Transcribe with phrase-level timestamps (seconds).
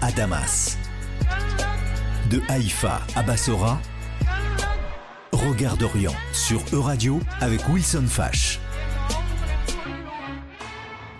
[0.00, 0.76] À Damas.
[2.30, 3.80] De Haïfa à Bassora,
[5.30, 8.58] Regard d'Orient sur Euradio avec Wilson Fash.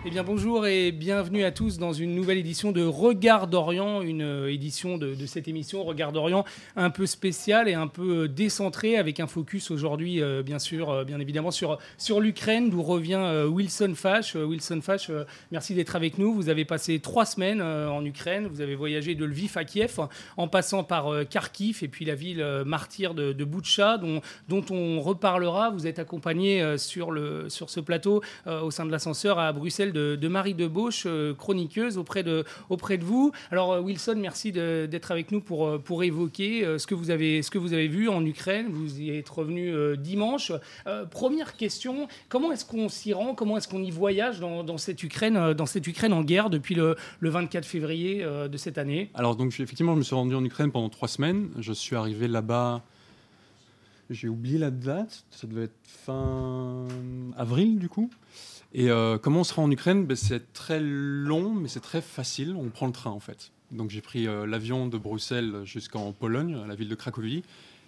[0.05, 4.23] Eh bien bonjour et bienvenue à tous dans une nouvelle édition de Regard d'Orient, une
[4.23, 8.97] euh, édition de, cette émission Regard d'Orient un peu spéciale et un peu euh, décentrée
[8.97, 11.79] avec un focus aujourd'hui euh, bien sûr, bien évidemment sur,
[12.19, 14.35] l'Ukraine d'où revient Wilson Fash.
[14.35, 15.11] Wilson Fash,
[15.53, 16.35] merci d'être avec nous.
[16.35, 20.01] Vous avez passé trois semaines en Ukraine, vous avez voyagé de Lviv à Kiev
[20.37, 23.45] en passant par Kharkiv et puis la ville martyre de, de
[24.49, 25.71] dont, on reparlera.
[25.71, 27.13] Vous êtes accompagné sur
[27.71, 32.45] ce plateau au sein de l'ascenseur à Bruxelles de, Marie Debauche, euh, chroniqueuse auprès de,
[32.69, 33.33] auprès de vous.
[33.51, 37.43] Alors euh, Wilson, merci d'être avec nous pour, euh, pour évoquer ce que, vous avez,
[37.43, 38.67] ce que vous avez vu en Ukraine.
[38.71, 40.53] Vous y êtes revenu dimanche.
[41.11, 43.35] première question, comment est-ce qu'on s'y rend?
[43.35, 46.97] Comment est-ce qu'on y voyage dans, cette Ukraine, dans cette Ukraine en guerre depuis le,
[47.21, 49.11] le 24 février de cette année?
[49.15, 51.51] Alors donc effectivement, je me suis rendu en Ukraine pendant trois semaines.
[51.59, 52.83] Je suis arrivé là-bas
[54.13, 56.85] j'ai oublié la date, ça devait être fin
[57.37, 58.11] avril du coup.
[58.75, 60.07] Et euh, comment on sera en Ukraine?
[60.07, 62.57] Ben, C'est très long, mais c'est très facile.
[62.59, 63.53] On prend le train en fait.
[63.71, 67.43] Donc j'ai pris euh, l'avion de Bruxelles jusqu'en Pologne, à la ville de Cracovie.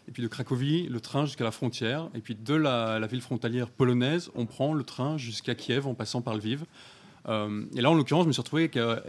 [0.06, 2.10] Et puis de Cracovie, le train jusqu'à la frontière.
[2.14, 6.20] Et puis de la, ville frontalière polonaise, on prend le train jusqu'à Kiev en passant
[6.20, 6.64] par Lviv.
[7.26, 9.02] Euh, et là, en l'occurrence, je me suis retrouvé que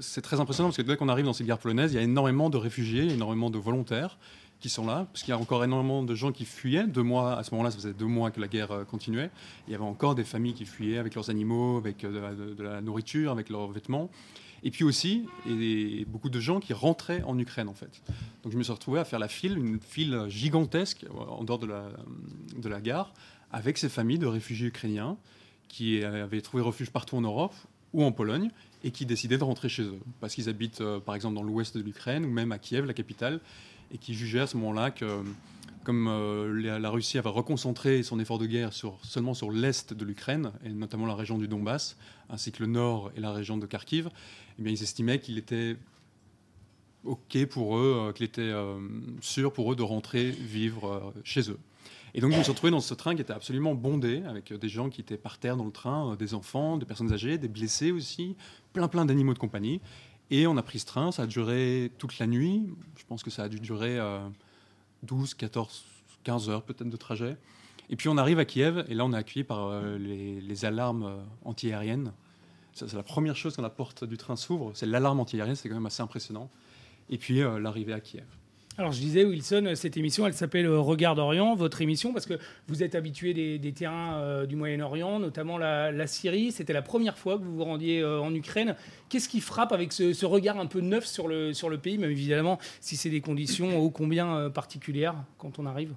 [0.00, 2.02] c'est très impressionnant parce que dès qu'on arrive dans cette guerre polonaise, il y a
[2.02, 4.18] énormément de réfugiés, énormément de volontaires
[4.62, 6.86] qui sont là, parce qu'il y a encore énormément de gens qui fuyaient.
[6.86, 9.30] Deux mois, à ce moment-là, ça faisait deux mois que la guerre euh, continuait.
[9.66, 12.80] Il y avait encore des familles qui fuyaient avec leurs animaux, avec euh, de la,
[12.80, 14.08] nourriture, avec leurs vêtements.
[14.62, 18.00] Et puis aussi, et beaucoup de gens qui rentraient en Ukraine, en fait.
[18.44, 21.58] Donc je me suis retrouvé à faire la file, une file gigantesque euh, en dehors
[21.58, 21.88] de la,
[22.56, 23.12] de la gare,
[23.50, 25.16] avec ces familles de réfugiés ukrainiens
[25.66, 27.54] qui avaient trouvé refuge partout en Europe
[27.94, 28.50] ou en Pologne
[28.84, 30.00] et qui décidaient de rentrer chez eux.
[30.20, 33.40] Parce qu'ils habitent, par exemple, dans l'ouest de l'Ukraine ou même à Kiev, la capitale,
[33.92, 35.22] et qui jugeait à ce moment-là que
[35.84, 38.70] comme euh, la Russie avait reconcentré son effort de guerre
[39.02, 41.96] seulement sur l'est de l'Ukraine, et notamment la région du Donbass,
[42.30, 44.08] ainsi que le nord et la région de Kharkiv,
[44.58, 45.76] eh bien, ils estimaient qu'il était
[47.04, 48.78] OK pour eux, euh, qu'il était euh,
[49.20, 51.58] sûr pour eux de rentrer vivre chez eux.
[52.14, 54.68] Et donc, je me suis retrouvé dans ce train qui était absolument bondé, avec des
[54.68, 57.90] gens qui étaient par terre dans le train, des enfants, des personnes âgées, des blessés
[57.90, 58.36] aussi,
[58.74, 59.80] plein plein d'animaux de compagnie.
[60.30, 62.66] Et on a pris ce train, ça a duré toute la nuit.
[62.96, 63.98] Je pense que ça a dû durer
[65.02, 65.84] 12, 14,
[66.24, 67.36] 15 heures peut-être de trajet.
[67.90, 71.04] Et puis on arrive à Kiev, et là on est accueilli par euh, les, alarmes
[71.04, 72.12] euh, antiaériennes.
[72.72, 75.74] C'est la première chose quand la porte du train s'ouvre, c'est l'alarme antiaérienne, c'est quand
[75.74, 76.48] même assez impressionnant.
[77.10, 78.24] Et puis euh, l'arrivée à Kiev.
[78.78, 82.38] Alors je disais, Wilson, cette émission, elle s'appelle Regard d'Orient, votre émission, parce que
[82.68, 86.52] vous êtes habitué des, terrains euh, du Moyen-Orient, notamment la, Syrie.
[86.52, 88.74] C'était la première fois que vous vous rendiez euh, en Ukraine.
[89.10, 92.10] Qu'est-ce qui frappe avec ce, regard un peu neuf sur le, sur le pays, même
[92.10, 95.94] évidemment si c'est des conditions ô combien euh, particulières quand on arrive?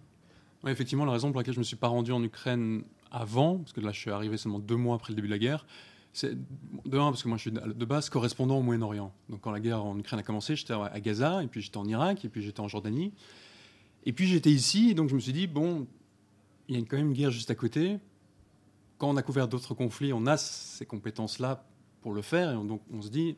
[0.68, 3.72] Effectivement, la raison pour laquelle je ne me suis pas rendu en Ukraine avant, parce
[3.72, 5.66] que là je suis arrivé seulement deux mois après le début de la guerre,
[6.16, 9.14] c'est de un parce que moi je suis de base correspondant au Moyen-Orient.
[9.30, 11.86] Donc quand la guerre en Ukraine a commencé, j'étais à Gaza, et puis j'étais en
[11.86, 13.12] Irak, et puis j'étais en Jordanie,
[14.06, 15.86] et puis j'étais ici, et donc je me suis dit bon,
[16.70, 17.98] il y a quand même une guerre juste à côté.
[18.98, 21.66] Quand on a couvert d'autres conflits, on a ces compétences-là
[22.00, 23.36] pour le faire, et donc on se dit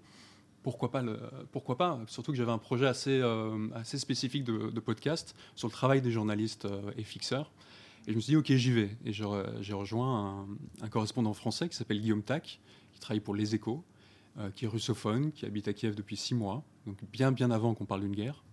[0.61, 1.03] pourquoi pas,
[1.51, 1.99] pourquoi pas?
[2.05, 6.11] Surtout que j'avais un projet assez, euh, assez spécifique de, podcast sur le travail des
[6.11, 7.51] journalistes euh, et fixeurs.
[8.07, 8.89] Et je me suis dit, ok, j'y vais.
[9.05, 10.47] Et j'ai rejoint
[10.81, 12.61] un, correspondant français qui s'appelle Guillaume Tac,
[12.93, 13.83] qui travaille pour Les Échos,
[14.39, 17.73] euh, qui est russophone, qui habite à Kiev depuis six mois, donc bien bien avant
[17.73, 18.43] qu'on parle d'une guerre.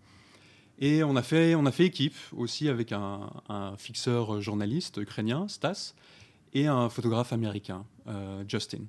[0.81, 3.31] Et on a fait, on a fait équipe aussi avec un,
[3.79, 5.95] fixeur journaliste ukrainien, Stas,
[6.53, 8.87] et un photographe américain, euh, Justin.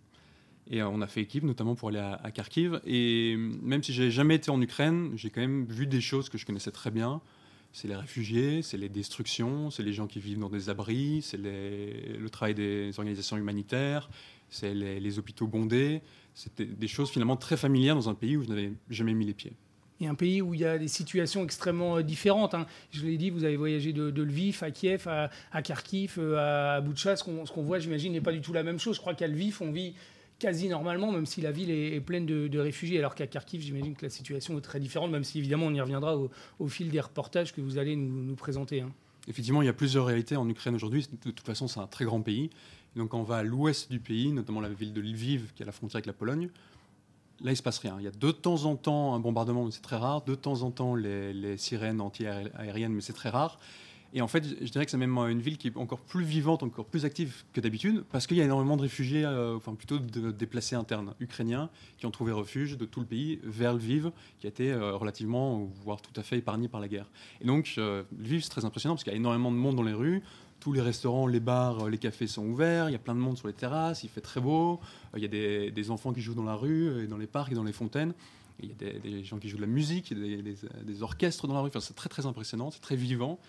[0.67, 2.81] Et on a fait équipe, notamment pour aller à, à Kharkiv.
[2.87, 6.39] Et même si j'ai jamais été en Ukraine, j'ai quand même vu des choses que
[6.39, 7.21] je connaissais très bien
[7.75, 11.35] c'est les réfugiés, c'est les destructions, c'est les gens qui vivent dans des abris, c'est
[11.37, 14.09] le travail des organisations humanitaires,
[14.49, 16.01] c'est les, hôpitaux bondés.
[16.33, 19.33] C'était des choses finalement très familières dans un pays où je n'avais jamais mis les
[19.33, 19.51] pieds.
[19.99, 22.53] Et un pays où il y a des situations extrêmement euh, différentes.
[22.53, 22.65] Hein.
[22.91, 27.17] Je l'ai dit, vous avez voyagé de, Lviv à Kiev, à, Kharkiv, euh, à Boutcha.
[27.17, 28.95] Ce qu'on voit, j'imagine, n'est pas du tout la même chose.
[28.95, 29.95] Je crois qu'à Lviv, on vit
[30.39, 34.05] quasi normalement, même si la ville est, pleine de, réfugiés, alors qu'à Kharkiv, j'imagine que
[34.05, 37.53] la situation est très différente, même si évidemment on y reviendra au, fil des reportages
[37.53, 38.81] que vous allez nous, présenter.
[38.81, 38.91] Hein.
[39.27, 41.07] Effectivement, il y a plusieurs réalités en Ukraine aujourd'hui.
[41.23, 42.49] De toute façon, c'est un très grand pays.
[42.95, 45.65] Donc, quand on va à l'ouest du pays, notamment la ville de Lviv, qui est
[45.65, 46.49] à la frontière avec la Pologne,
[47.43, 47.95] là, il se passe rien.
[47.99, 50.23] Il y a de temps en temps un bombardement, mais c'est très rare.
[50.23, 53.59] De temps en temps, les, les sirènes anti-aériennes, mais c'est très rare.
[54.15, 56.63] Et en fait, je dirais que c'est même une ville qui est encore plus vivante,
[56.63, 59.99] encore plus active que d'habitude, parce qu'il y a énormément de réfugiés, euh, enfin plutôt
[59.99, 64.47] de déplacés internes ukrainiens, qui ont trouvé refuge de tout le pays vers Lviv, qui
[64.47, 67.09] a été euh, relativement, voire tout à fait épargné par la guerre.
[67.41, 69.83] Et donc, euh, Lviv, c'est très impressionnant, parce qu'il y a énormément de monde dans
[69.83, 70.23] les rues,
[70.61, 73.37] tous les restaurants, les bars, les cafés sont ouverts, il y a plein de monde
[73.37, 74.79] sur les terrasses, il fait très beau,
[75.17, 77.55] il y a des, enfants qui jouent dans la rue, et dans les parcs et
[77.55, 78.13] dans les fontaines.
[78.61, 81.59] Il y a des, gens qui jouent de la musique, des, des orchestres dans la
[81.59, 81.67] rue.
[81.67, 83.39] Enfin, c'est très très impressionnant, c'est très vivant.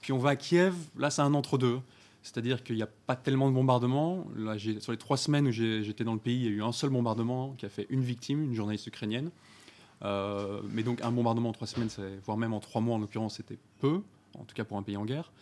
[0.00, 1.80] Puis on va à Kiev, là c'est un entre-deux.
[2.22, 4.26] C'est-à-dire qu'il n'y a pas tellement de bombardements.
[4.36, 6.72] Là, sur les trois semaines où j'étais dans le pays, il y a eu un
[6.72, 9.30] seul bombardement qui a fait une victime, une journaliste ukrainienne.
[10.04, 11.88] Euh, mais donc un bombardement en trois semaines,
[12.24, 14.02] voire même en trois mois en l'occurrence, c'était peu,
[14.38, 15.32] en tout cas pour un pays en guerre.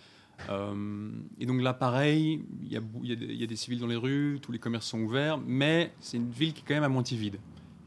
[0.51, 1.11] Euh,
[1.41, 4.59] et donc là, pareil, il y, y, a des civils dans les rues, tous les
[4.59, 7.39] commerces sont ouverts, mais c'est une ville qui est quand même à moitié vide,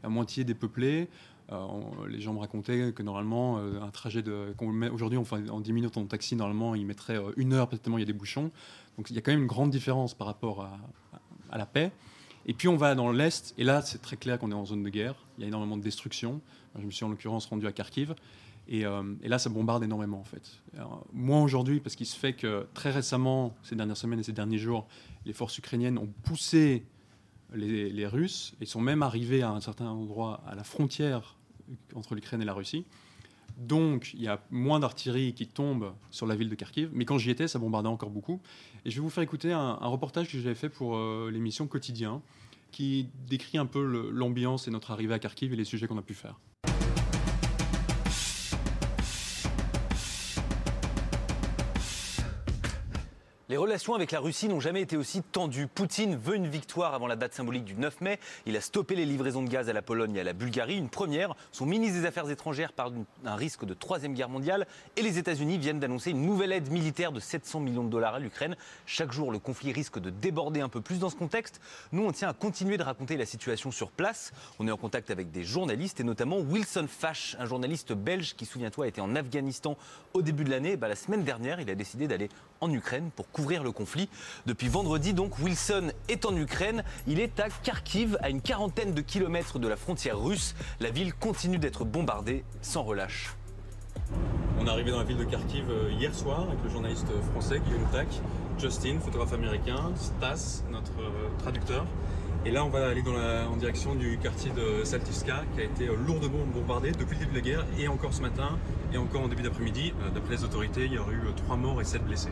[0.02, 1.08] à moitié dépeuplée.
[1.52, 1.66] Euh,
[2.08, 4.54] les gens me racontaient que normalement, euh, un trajet de.
[4.92, 8.02] Aujourd'hui, en 10 minutes en taxi, normalement, il mettrait euh, une heure, peut-être il y
[8.02, 8.50] a des bouchons.
[8.96, 10.62] Donc il y a quand même une grande différence par rapport
[11.50, 11.90] à, la paix.
[12.46, 14.82] Et puis on va dans l'Est, et là, c'est très clair qu'on est en zone
[14.82, 15.14] de guerre.
[15.36, 16.40] Il y a énormément de destruction.
[16.78, 18.14] Je me suis en l'occurrence rendu à Kharkiv.
[18.68, 20.62] Et, là, ça bombarde énormément, en fait.
[21.12, 24.58] moi, aujourd'hui, parce qu'il se fait que très récemment, ces dernières semaines et ces derniers
[24.58, 24.86] jours,
[25.26, 26.86] les forces ukrainiennes ont poussé
[27.52, 31.36] les, les Russes et sont même arrivés à un certain endroit à la frontière
[31.94, 32.84] entre l'Ukraine et la Russie.
[33.56, 36.90] Donc, il y a moins d'artillerie qui tombe sur la ville de Kharkiv.
[36.92, 38.40] Mais quand j'y étais, ça bombardait encore beaucoup.
[38.84, 42.22] Et je vais vous faire écouter un, reportage que j'avais fait pour euh, l'émission Quotidien,
[42.70, 43.82] qui décrit un peu
[44.12, 46.38] l'ambiance et notre arrivée à Kharkiv et les sujets qu'on a pu faire.
[53.50, 55.66] Les relations avec la Russie n'ont jamais été aussi tendues.
[55.66, 58.20] Poutine veut une victoire avant la date symbolique du 9 mai.
[58.46, 60.76] Il a stoppé les livraisons de gaz à la Pologne et à la Bulgarie.
[60.76, 61.34] Une première.
[61.50, 62.92] Son ministre des Affaires étrangères parle
[63.24, 64.68] d'un risque de troisième guerre mondiale.
[64.96, 68.18] Et les États-Unis viennent d'annoncer une nouvelle aide militaire de 700 millions de dollars à
[68.20, 68.54] l'Ukraine.
[68.86, 71.60] Chaque jour, le conflit risque de déborder un peu plus dans ce contexte.
[71.90, 74.30] Nous, on tient à continuer de raconter la situation sur place.
[74.60, 78.46] On est en contact avec des journalistes et notamment Wilson Fash, un journaliste belge qui,
[78.46, 79.76] souviens-toi, était en Afghanistan
[80.14, 80.76] au début de l'année.
[80.76, 82.28] Bah, la semaine dernière, il a décidé d'aller
[82.60, 84.08] en Ukraine pour le conflit.
[84.46, 86.84] Depuis vendredi, donc, Wilson est en Ukraine.
[87.06, 90.54] Il est à Kharkiv, à une quarantaine de kilomètres de la frontière russe.
[90.78, 93.34] La ville continue d'être bombardée sans relâche.
[94.60, 97.60] On est arrivé dans la ville de Kharkiv euh, hier soir avec le journaliste français
[97.60, 98.08] Guillaume Tac,
[98.58, 101.86] Justin, photographe américain, Stas, notre euh, traducteur.
[102.46, 105.64] Et là, on va aller dans la, en direction du quartier de Saltivska, qui a
[105.64, 108.58] été euh, lourdement bombardé depuis le début de la guerre, et encore ce matin,
[108.94, 109.92] et encore en début d'après-midi.
[110.14, 112.30] D'après les autorités, il y aurait eu 3 euh, morts et 7 blessés.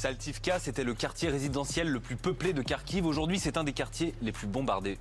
[0.00, 3.04] Saltivka, c'était le quartier résidentiel le plus peuplé de Kharkiv.
[3.04, 4.98] Aujourd'hui, c'est un des quartiers les plus bombardés.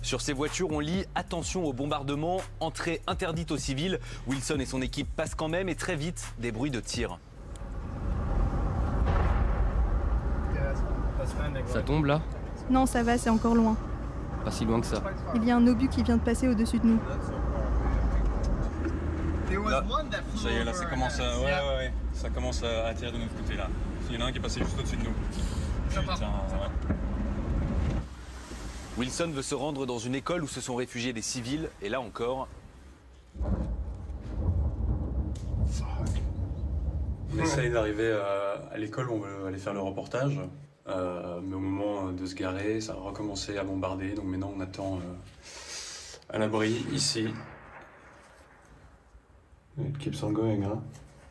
[0.00, 4.00] Sur ces voitures, on lit attention au bombardement, entrée interdite aux civils.
[4.26, 7.18] Wilson et son équipe passent quand même et très vite des bruits de tir.
[11.66, 12.22] Ça tombe là?
[12.70, 13.76] Non, ça va, c'est encore loin.
[14.42, 15.02] Pas si loin que ça.
[15.34, 17.00] Il y a un obus qui vient de passer au-dessus de nous.
[19.48, 21.92] Ça y est, là, ça commence à, ouais, ouais, ouais.
[22.12, 23.68] Ça commence à attirer de notre côté là.
[24.10, 25.14] Il y en a un qui est passé juste au-dessus de nous.
[25.88, 26.94] Putain, ouais.
[28.98, 32.00] Wilson veut se rendre dans une école où se sont réfugiés des civils, et là
[32.00, 32.48] encore.
[37.32, 40.38] On essaye d'arriver à, l'école où on veut aller faire le reportage.
[40.88, 44.14] Euh, mais au moment de se garer, ça a recommencé à bombarder.
[44.14, 47.28] Donc maintenant, on attend euh, à l'abri ici.
[49.80, 50.82] It keeps on going, hein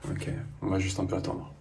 [0.09, 0.29] Ok,
[0.61, 1.53] on va juste un peu attendre.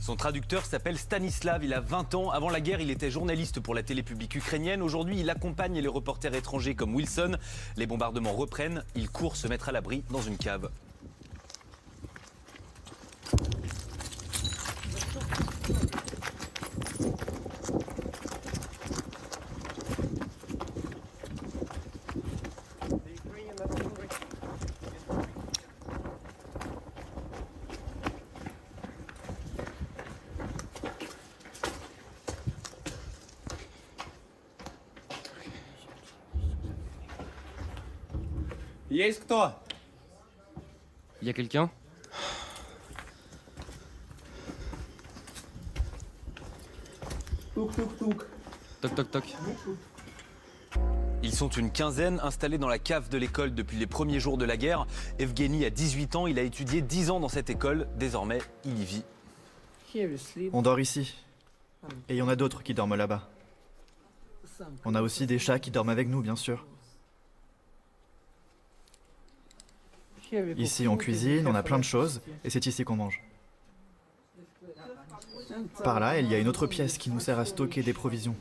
[0.00, 2.30] Son traducteur s'appelle Stanislav, il a 20 ans.
[2.30, 4.80] Avant la guerre, il était journaliste pour la télé publique ukrainienne.
[4.80, 7.36] Aujourd'hui, il accompagne les reporters étrangers comme Wilson.
[7.76, 10.70] Les bombardements reprennent, il court se mettre à l'abri dans une cave.
[39.09, 39.51] Есть кто
[41.21, 41.71] Il y a quelqu'un
[47.55, 47.71] Toc
[48.95, 49.35] toc toc.
[51.23, 54.45] Ils sont une quinzaine installés dans la cave de l'école depuis les premiers jours de
[54.45, 54.85] la guerre.
[55.17, 57.87] Evgeny a 18 ans, il a étudié 10 ans dans cette école.
[57.97, 59.03] Désormais, il y vit.
[60.53, 61.15] On dort ici.
[62.09, 63.27] Et il y en a d'autres qui dorment là-bas.
[64.83, 66.65] On a aussi des chats qui dorment avec nous, bien sûr.
[70.57, 73.21] Ici, on cuisine, on a plein de choses, et c'est ici qu'on mange.
[75.83, 78.35] Par là, il y a une autre pièce qui nous sert à stocker des provisions.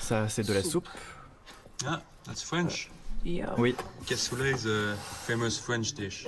[0.00, 0.88] Ça, c'est de la soupe.
[1.86, 2.90] Ah, that's French.
[3.56, 3.74] Oui,
[4.06, 6.26] Cassoulet is a famous French dish.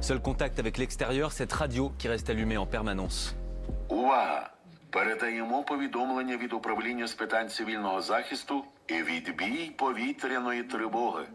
[0.00, 3.34] Seul contact avec l'extérieur, cette radio qui reste allumée en permanence.
[3.88, 4.50] Увага!
[4.90, 11.26] Передаємо повідомлення від управління з питань цивільного захисту і відбій повітряної тривоги.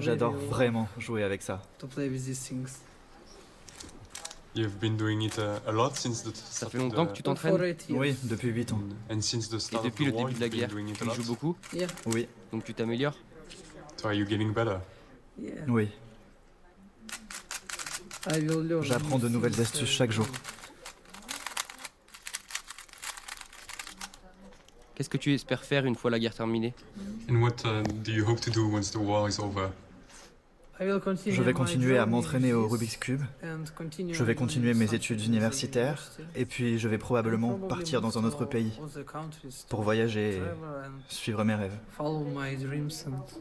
[0.00, 1.62] j'adore vraiment jouer avec ça.
[4.56, 7.74] You've been doing it uh, a lot since the Ça fait longtemps que tu t'entraînes
[7.90, 8.80] Oui, depuis 8 ans.
[9.10, 10.60] And since the Et start depuis le of the war, début de la you've been
[10.60, 11.14] guerre, doing it a tu lot.
[11.14, 11.56] joues beaucoup
[12.06, 13.16] Oui, Donc tu t'améliores
[13.96, 14.78] So are you getting better?
[15.68, 15.88] oui.
[18.81, 20.27] J'apprends de nouvelles astuces chaque jour.
[24.95, 26.73] Qu'est-ce que tu espères faire une fois la guerre terminée?
[27.29, 27.63] And what
[28.03, 29.69] do you hope to do once the war is over?
[30.81, 33.21] Je vais continuer à m'entraîner au Rubik's Cube.
[34.11, 36.11] Je vais continuer mes études universitaires.
[36.35, 38.71] Et puis, je vais probablement partir dans un autre pays
[39.67, 40.41] pour voyager et
[41.09, 41.77] suivre mes rêves.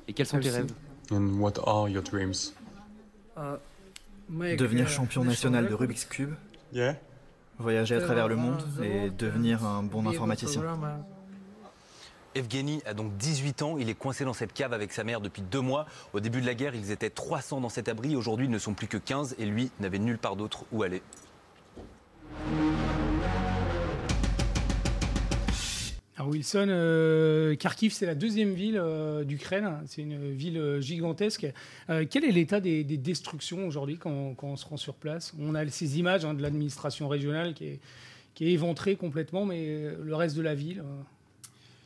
[0.09, 0.73] Et quels sont tes rêves?
[1.13, 2.53] And what are your dreams?
[4.29, 6.35] Devenir champion national de Rubik's Cube,
[6.73, 6.97] Yeah.
[7.59, 10.63] voyager à travers le monde et devenir un bon informaticien.
[12.35, 15.41] Evgeny a donc 18 ans, il est coincé dans cette cave avec sa mère depuis
[15.43, 15.87] deux mois.
[16.13, 18.75] Au début de la guerre, ils étaient 300 dans cet abri, aujourd'hui ils ne sont
[18.75, 21.03] plus que 15 et lui n'avait nulle part d'autre où aller.
[26.19, 29.81] Alors Wilson, euh, Kharkiv, c'est la deuxième ville euh, d'Ukraine.
[29.87, 31.47] C'est une ville euh, gigantesque.
[32.11, 35.33] Quel est l'état des, des destructions aujourd'hui quand, on se rend sur place?
[35.39, 37.81] On a ces images hein, de l'administration régionale qui est,
[38.41, 40.83] éventrée complètement, mais le reste de la ville.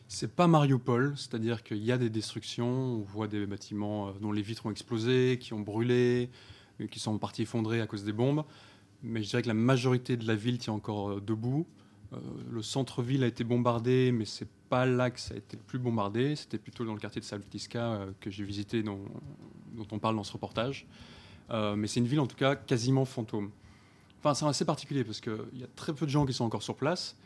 [0.08, 4.42] C'est pas Mariupol, c'est-à-dire qu'il y a des destructions, on voit des bâtiments dont les
[4.42, 6.28] vitres ont explosé, qui ont brûlé,
[6.90, 8.44] qui sont en partie effondrés à cause des bombes.
[9.02, 11.66] Mais je dirais que la majorité de la ville tient encore debout.
[12.12, 12.16] Euh,
[12.50, 15.78] le centre-ville a été bombardé, mais c'est pas là que ça a été le plus
[15.78, 16.36] bombardé.
[16.36, 19.00] C'était plutôt dans le quartier de Salutiska euh, que j'ai visité, dont,
[19.90, 20.86] on parle dans ce reportage.
[21.50, 23.50] Euh, mais c'est une ville en tout cas quasiment fantôme.
[24.18, 26.62] Enfin, c'est assez particulier parce qu'il y a très peu de gens qui sont encore
[26.62, 27.16] sur place.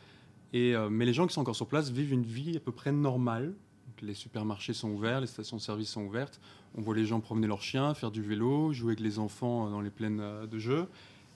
[0.53, 3.53] Mais les gens qui sont encore sur place vivent une vie à peu près normale.
[4.01, 6.39] Les supermarchés sont ouverts, les stations de service sont ouvertes.
[6.75, 9.81] On voit les gens promener leurs chiens, faire du vélo, jouer avec les enfants dans
[9.81, 10.87] les plaines de jeu.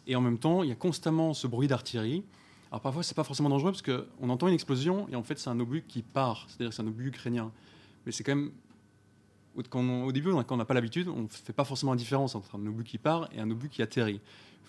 [0.07, 2.23] Et en même temps, il y a constamment ce bruit d'artillerie.
[2.71, 5.49] Alors parfois, c'est pas forcément dangereux parce qu'on entend une explosion et en fait, c'est
[5.49, 6.45] un obus qui part.
[6.47, 7.51] C'est-à-dire que c'est un obus ukrainien.
[8.05, 8.51] Mais c'est quand même.
[9.73, 12.33] on- au début, quand on n'a pas l'habitude, on ne fait pas forcément la différence
[12.35, 14.21] entre un obus qui part et un obus qui atterrit.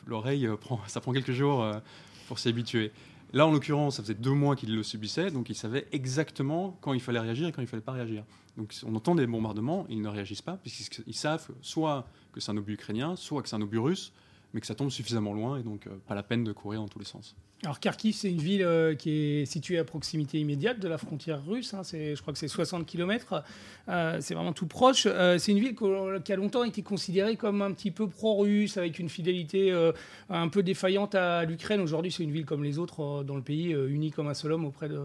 [0.07, 0.57] L'oreille, euh,
[0.89, 1.79] ça prend quelques jours euh,
[2.27, 2.91] pour s'y habituer.
[3.33, 6.93] Là, en l'occurrence, ça faisait deux mois qu'il le subissait, donc il savait exactement quand
[6.93, 8.25] il fallait réagir et quand il fallait pas réagir.
[8.59, 12.57] Donc on entend des bombardements, ils ne réagissent pas, puisqu'ils savent soit que c'est un
[12.59, 14.13] obus ukrainien, soit que c'est un obus russe,
[14.55, 16.89] mais que ça tombe suffisamment loin, et donc euh, pas la peine de courir dans
[16.89, 17.35] tous les sens.
[17.65, 21.45] Alors Kharkiv, c'est une ville euh, qui est située à proximité immédiate de la frontière
[21.47, 21.75] russe.
[21.75, 21.85] hein.
[21.85, 23.45] C'est- je crois que c'est 60 km.
[23.87, 25.07] c'est vraiment tout proche.
[25.07, 25.77] Euh, c'est une ville
[26.25, 29.93] qui a longtemps été considérée comme un petit peu pro-russe, avec une fidélité euh,
[30.29, 31.81] un peu défaillante à l'Ukraine.
[31.81, 34.35] Aujourd'hui, c'est une ville comme les autres euh, dans le pays, euh, unie comme un
[34.35, 34.99] seul homme auprès de,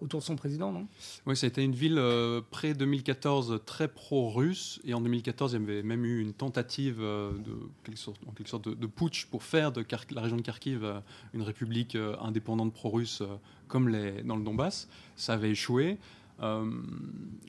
[0.00, 0.86] autour de son président, non?
[1.26, 5.60] Oui, ça a été une ville euh, près 2014 très pro-russe, et en 2014, il
[5.60, 7.52] y avait même eu une tentative euh, de,
[7.84, 10.84] quelque sorte, en quelque sorte de, de putsch pour faire de la région de Kharkiv
[10.84, 11.00] euh,
[11.32, 13.36] une république euh, indépendante pro-russe euh,
[13.68, 13.90] comme
[14.24, 14.88] dans le Donbass.
[15.16, 15.98] Ça avait échoué.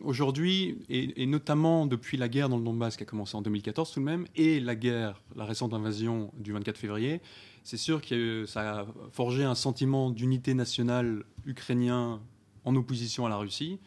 [0.04, 3.92] Aujourd'hui, et, et notamment depuis la guerre dans le Donbass qui a commencé en 2014
[3.92, 7.20] tout de même, et la guerre, la récente invasion du 24 février,
[7.64, 12.22] c'est sûr que ça a forgé un sentiment d'unité nationale ukrainien
[12.64, 13.80] en opposition à la Russie.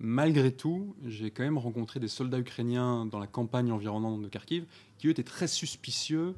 [0.00, 4.64] Malgré tout, j'ai quand même rencontré des soldats ukrainiens dans la campagne environnante de Kharkiv
[4.96, 6.34] qui, eux, étaient très suspicieux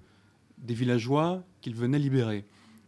[0.62, 2.44] des villageois qu'ils venaient libérer.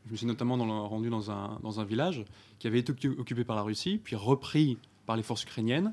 [0.07, 2.25] Je me suis notamment dans rendu dans un, dans un village
[2.59, 5.93] qui avait été occu- occupé par la Russie, puis repris par les forces ukrainiennes.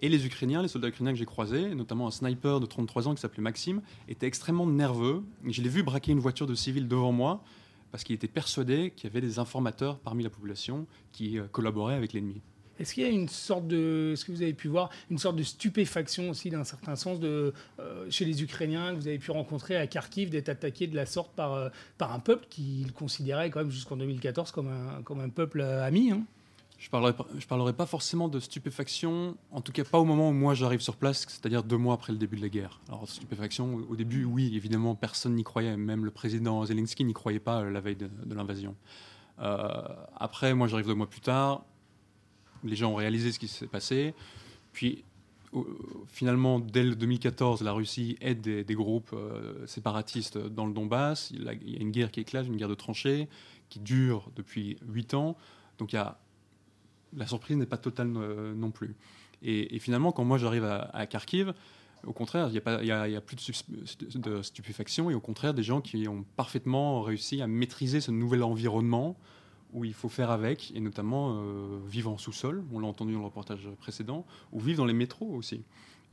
[0.00, 3.14] Et les Ukrainiens, les soldats ukrainiens que j'ai croisés, notamment un sniper de 33 ans
[3.14, 5.22] qui s'appelait Maxime, était extrêmement nerveux.
[5.46, 7.42] Je l'ai vu braquer une voiture de civil devant moi
[7.92, 11.94] parce qu'il était persuadé qu'il y avait des informateurs parmi la population qui euh, collaboraient
[11.94, 12.42] avec l'ennemi.
[12.78, 15.36] Est-ce qu'il y a une sorte de, ce que vous avez pu voir, une sorte
[15.36, 19.30] de stupéfaction aussi d'un certain sens de, euh, chez les Ukrainiens que vous avez pu
[19.30, 21.68] rencontrer à Kharkiv d'être attaqués de la sorte par, euh,
[21.98, 25.84] par un peuple qu'ils considéraient quand même jusqu'en 2014 comme un, comme un peuple euh,
[25.84, 26.24] ami hein?
[26.78, 30.34] Je parlerai, je parlerai pas forcément de stupéfaction, en tout cas pas au moment où
[30.34, 32.80] moi j'arrive sur place, c'est-à-dire deux mois après le début de la guerre.
[32.88, 37.40] Alors stupéfaction, au début, oui, évidemment, personne n'y croyait, même le président Zelensky n'y croyait
[37.40, 38.74] pas la veille de, l'invasion.
[39.38, 41.64] Après, moi j'arrive deux mois plus tard,
[42.64, 44.14] les gens ont réalisé ce qui s'est passé,
[44.72, 45.04] puis
[46.08, 51.30] finalement, dès le 2014, la Russie aide des, groupes euh, séparatistes dans le Donbass.
[51.30, 53.28] Il, y a une guerre qui éclate, une guerre de tranchées,
[53.68, 55.36] qui dure depuis huit ans.
[55.78, 55.98] Donc y
[57.16, 58.96] la surprise n'est pas totale euh, non plus.
[59.42, 61.54] Et, finalement, quand moi j'arrive à, Kharkiv,
[62.06, 65.80] au contraire, il n'y a, a, plus de, de, stupéfaction et au contraire des gens
[65.80, 69.16] qui ont parfaitement réussi à maîtriser ce nouvel environnement
[69.72, 73.20] où il faut faire avec, et notamment euh, vivre en sous-sol, on l'a entendu dans
[73.20, 75.62] le reportage précédent, ou vivre dans les métros aussi.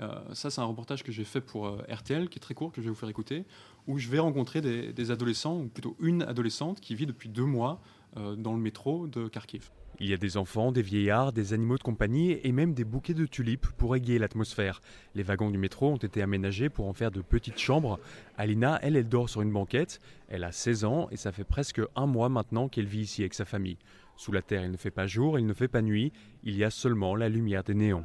[0.02, 2.82] Euh, ça, c'est un reportage que j'ai fait pour RTL, qui est très court, que
[2.82, 3.46] je vais vous faire écouter,
[3.88, 7.82] où je vais rencontrer des adolescents, ou plutôt une adolescente qui vit depuis deux mois
[8.16, 9.72] dans le métro de Kharkiv.
[10.00, 13.14] Il y a des enfants, des vieillards, des animaux de compagnie et même des bouquets
[13.14, 14.82] de tulipes pour égayer l'atmosphère.
[15.16, 18.00] Les wagons du métro ont été aménagés pour en faire de petites chambres.
[18.38, 20.02] Alina, elle, elle dort sur une banquette.
[20.30, 23.34] Elle a 16 ans et ça fait presque un mois maintenant qu'elle vit ici avec
[23.34, 23.78] sa famille.
[24.16, 26.12] Sous la terre, il ne fait pas jour, il ne fait pas nuit,
[26.44, 28.04] il y a seulement la lumière des néons.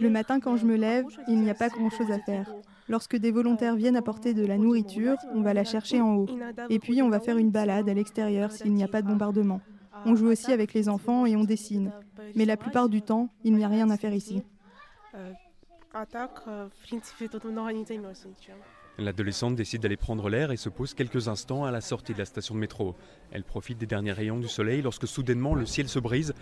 [0.00, 2.52] Le matin, quand je me lève, il n'y a pas grand-chose à faire.
[2.88, 6.26] Lorsque des volontaires viennent apporter de la nourriture, on va la chercher en haut.
[6.68, 9.60] Et puis, on va faire une balade à l'extérieur s'il n'y a pas de bombardement.
[10.04, 11.92] On joue aussi avec les enfants et on dessine.
[12.34, 14.42] Mais la plupart du temps, il n'y a rien à faire ici.
[18.98, 22.24] L'adolescente décide d'aller prendre l'air et se pose quelques instants à la sortie de la
[22.24, 22.94] station de métro.
[23.32, 26.32] Elle profite des derniers rayons du soleil lorsque soudainement le ciel se brise.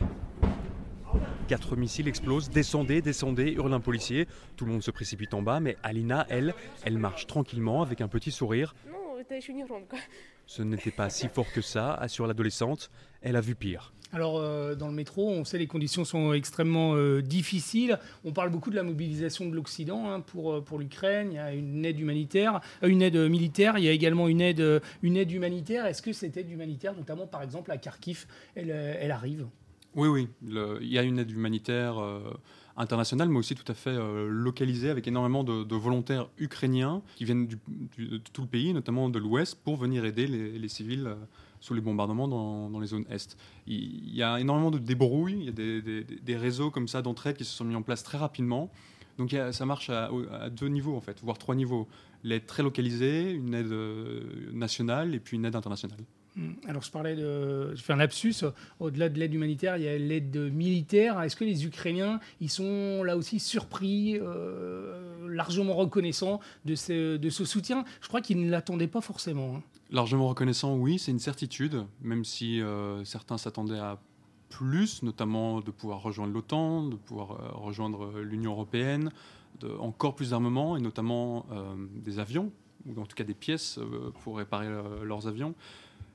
[1.49, 2.51] Quatre missiles explosent.
[2.51, 4.29] Descendez, descendez, hurle un policier.
[4.57, 6.55] Tout le monde se précipite en bas, mais Alina, elle,
[6.85, 8.75] elle marche tranquillement avec un petit sourire.
[10.47, 12.91] Ce n'était pas si fort que ça, assure l'adolescente.
[13.23, 13.93] Elle a vu pire.
[14.15, 17.99] Alors, euh, dans le métro, on sait les conditions sont extrêmement euh, difficiles.
[18.25, 21.29] On parle beaucoup de la mobilisation de l'Occident hein, pour, euh, pour l'Ukraine.
[21.33, 23.79] Il y a une aide humanitaire, une aide militaire.
[23.79, 25.87] Il y a également une aide, une aide humanitaire.
[25.87, 29.47] Est-ce que cette aide humanitaire, notamment par exemple à Kharkiv, elle, elle arrive?
[29.95, 30.29] Oui, oui.
[30.43, 31.97] il y a une aide humanitaire
[32.77, 33.97] internationale, mais aussi tout à fait
[34.29, 37.59] localisée, avec énormément de, volontaires ukrainiens qui viennent du,
[37.99, 41.17] de tout le pays, notamment de l'Ouest, pour venir aider les, civils
[41.61, 43.37] sous les bombardements dans, les zones Est.
[43.67, 47.45] Il y a énormément de débrouilles, il y a des, réseaux comme ça d'entraide qui
[47.45, 48.71] se sont mis en place très rapidement.
[49.19, 50.11] Donc ça marche à,
[50.51, 51.89] deux niveaux, en fait, voire trois niveaux.
[52.25, 55.99] L'aide très localisée, une aide euh, nationale et puis une aide internationale.
[56.37, 56.53] Hmm.
[56.67, 58.45] Alors je parlais de, je fais un lapsus.
[58.81, 61.21] Au-delà de l'aide humanitaire, il y a l'aide militaire.
[61.21, 67.85] Est-ce que les Ukrainiens, ils sont là aussi surpris, euh, largement reconnaissants de ce, soutien?
[68.01, 69.57] Je crois qu'ils ne l'attendaient pas forcément.
[69.57, 69.63] Hein.
[69.91, 74.01] Largement reconnaissant, oui, c'est une certitude, même si euh, certains s'attendaient à
[74.49, 79.11] plus, notamment de pouvoir rejoindre l'OTAN, de pouvoir euh, rejoindre l'Union européenne,
[79.79, 81.47] encore plus d'armement, et notamment
[81.95, 82.51] des avions,
[82.87, 83.79] ou en tout cas des pièces
[84.25, 84.67] pour réparer
[85.05, 85.55] leurs avions.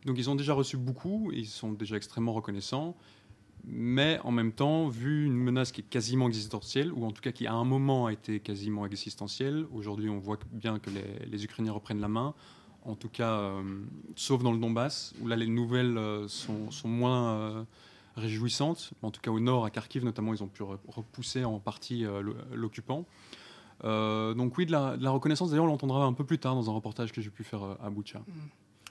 [0.08, 2.96] Donc ils ont déjà reçu beaucoup, ils sont déjà extrêmement reconnaissants,
[3.66, 7.34] mais en même temps, vu une menace qui est quasiment existentielle, ou en tout cas
[7.34, 10.90] qui à un moment a été quasiment existentielle, aujourd'hui on voit bien que
[11.30, 12.34] les, Ukrainiens reprennent la main,
[12.86, 13.62] en tout cas, euh,
[14.16, 17.64] sauf dans le Donbass, où là les nouvelles euh, sont, moins euh,
[18.16, 18.94] réjouissantes.
[19.02, 22.06] En tout cas, au nord, à Kharkiv notamment, ils ont pu repousser en partie
[22.54, 23.04] l'occupant.
[23.84, 27.12] donc oui, de la, reconnaissance, d'ailleurs, on l'entendra un peu plus tard dans un reportage
[27.12, 28.22] que j'ai pu faire à Boucha.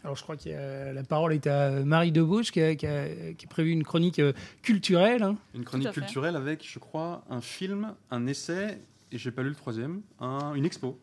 [0.07, 3.09] Alors je crois que la parole est à Marie Debauche qui a, qui a,
[3.51, 4.23] prévu une chronique
[4.63, 5.25] culturelle.
[5.25, 5.37] Hein.
[5.53, 9.57] Une chronique culturelle avec, je crois, un film, un essai, et j'ai pas lu le
[9.57, 10.03] troisième,
[10.55, 10.97] une expo.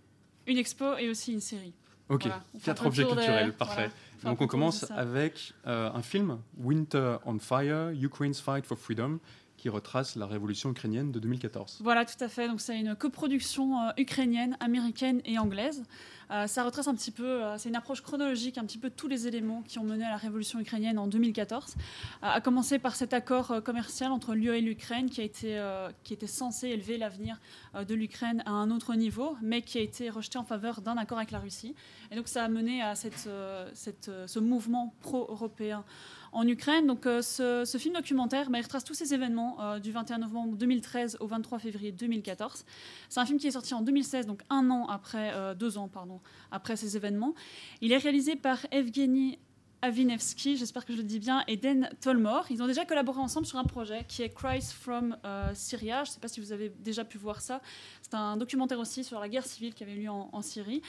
[0.48, 1.74] Une expo et aussi une série.
[2.08, 2.30] Ok,
[2.64, 3.90] quatre objets culturels, parfait.
[4.24, 9.20] Donc on commence avec euh, un film, Winter on Fire, Ukraine's Fight for Freedom,
[9.64, 11.80] qui retrace la révolution ukrainienne de 2014.
[11.82, 12.50] Voilà, tout à fait.
[12.50, 15.86] Donc c'est une coproduction euh, ukrainienne, américaine et anglaise.
[16.32, 19.08] Euh, ça retrace un petit peu, euh, c'est une approche chronologique, un petit peu tous
[19.08, 21.76] les éléments qui ont mené à la révolution ukrainienne en 2014,
[22.22, 26.68] à commencer par cet accord commercial entre l'UE et l'Ukraine qui, a qui était censé
[26.68, 27.40] élever l'avenir
[27.74, 31.20] de l'Ukraine à un autre niveau, mais qui a été rejeté en faveur d'un accord
[31.20, 31.74] avec la Russie.
[32.12, 33.30] Et donc ça a mené à cette,
[33.74, 35.86] cette, ce mouvement pro-européen
[36.34, 36.88] en Ukraine.
[36.88, 40.58] Donc, euh, ce, film documentaire bah, il retrace tous ces événements euh, du 21 novembre
[40.58, 42.66] 2013 au 23 février 2014.
[43.10, 45.88] C'est un film qui est sorti en 2016, donc un an après, euh, deux ans
[45.88, 46.20] pardon,
[46.52, 47.34] après ces événements.
[47.82, 49.40] Il est réalisé par Evgeny
[49.84, 52.46] Avinevsky, j'espère que je le dis bien, et Dan Tolmore.
[52.50, 55.18] Ils ont déjà collaboré ensemble sur un projet qui est Christ from
[55.54, 56.06] Syria.
[56.06, 57.60] Je ne sais pas si vous avez déjà pu voir ça.
[58.02, 60.82] C'est un documentaire aussi sur la guerre civile qui avait lieu en, Syrie.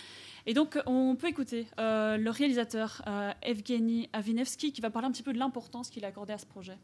[0.46, 3.02] Et donc, on peut écouter le réalisateur
[3.42, 6.46] Evgeny Avinevsky qui va parler un petit peu de l'importance qu'il a accordée à ce
[6.46, 6.78] projet.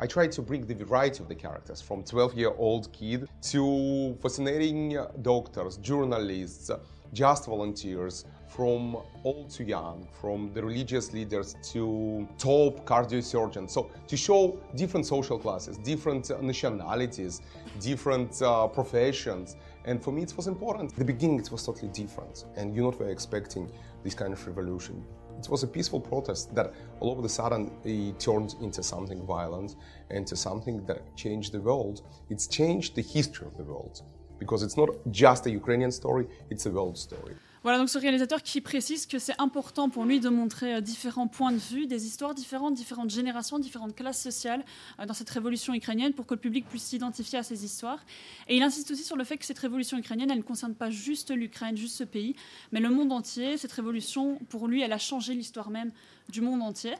[0.00, 4.16] I tried to bring the variety of the characters from 12 year old kid to
[4.20, 6.72] fascinating doctors, journalists,
[7.12, 13.70] just volunteers, from old to young, from the religious leaders to top cardiosurgeons.
[13.70, 17.42] So to show different social classes, different nationalities,
[17.80, 19.56] different uh, professions.
[19.86, 20.94] And for me, it was important.
[20.96, 23.68] The beginning, it was totally different, and you're not very expecting
[24.04, 25.04] this kind of revolution.
[25.38, 29.74] It was a peaceful protest that all of a sudden it turned into something violent,
[30.10, 32.02] into something that changed the world.
[32.30, 34.02] It's changed the history of the world
[34.38, 37.34] because it's not just a Ukrainian story, it's a world story.
[37.64, 41.28] Voilà, donc ce réalisateur qui précise que c'est important pour lui de montrer euh, différents
[41.28, 44.62] points de vue, des histoires différentes, différentes générations, différentes classes sociales
[45.00, 48.04] euh, dans cette révolution ukrainienne pour que le public puisse s'identifier à ces histoires.
[48.48, 50.90] Et il insiste aussi sur le fait que cette révolution ukrainienne, elle ne concerne pas
[50.90, 52.36] juste l'Ukraine, juste ce pays,
[52.70, 53.56] mais le monde entier.
[53.56, 55.90] Cette révolution, pour lui, elle a changé l'histoire même
[56.28, 56.94] du monde entier.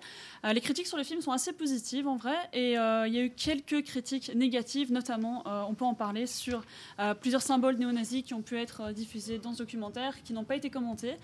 [0.44, 3.18] Euh, les critiques sur le film sont assez positives en vrai, et euh, il y
[3.18, 6.64] a eu quelques critiques négatives, notamment, euh, on peut en parler, sur
[7.20, 10.70] plusieurs symboles néo-nazis qui ont pu être diffusés dans ce documentaire, qui n'ont pas été
[10.70, 11.16] commentés.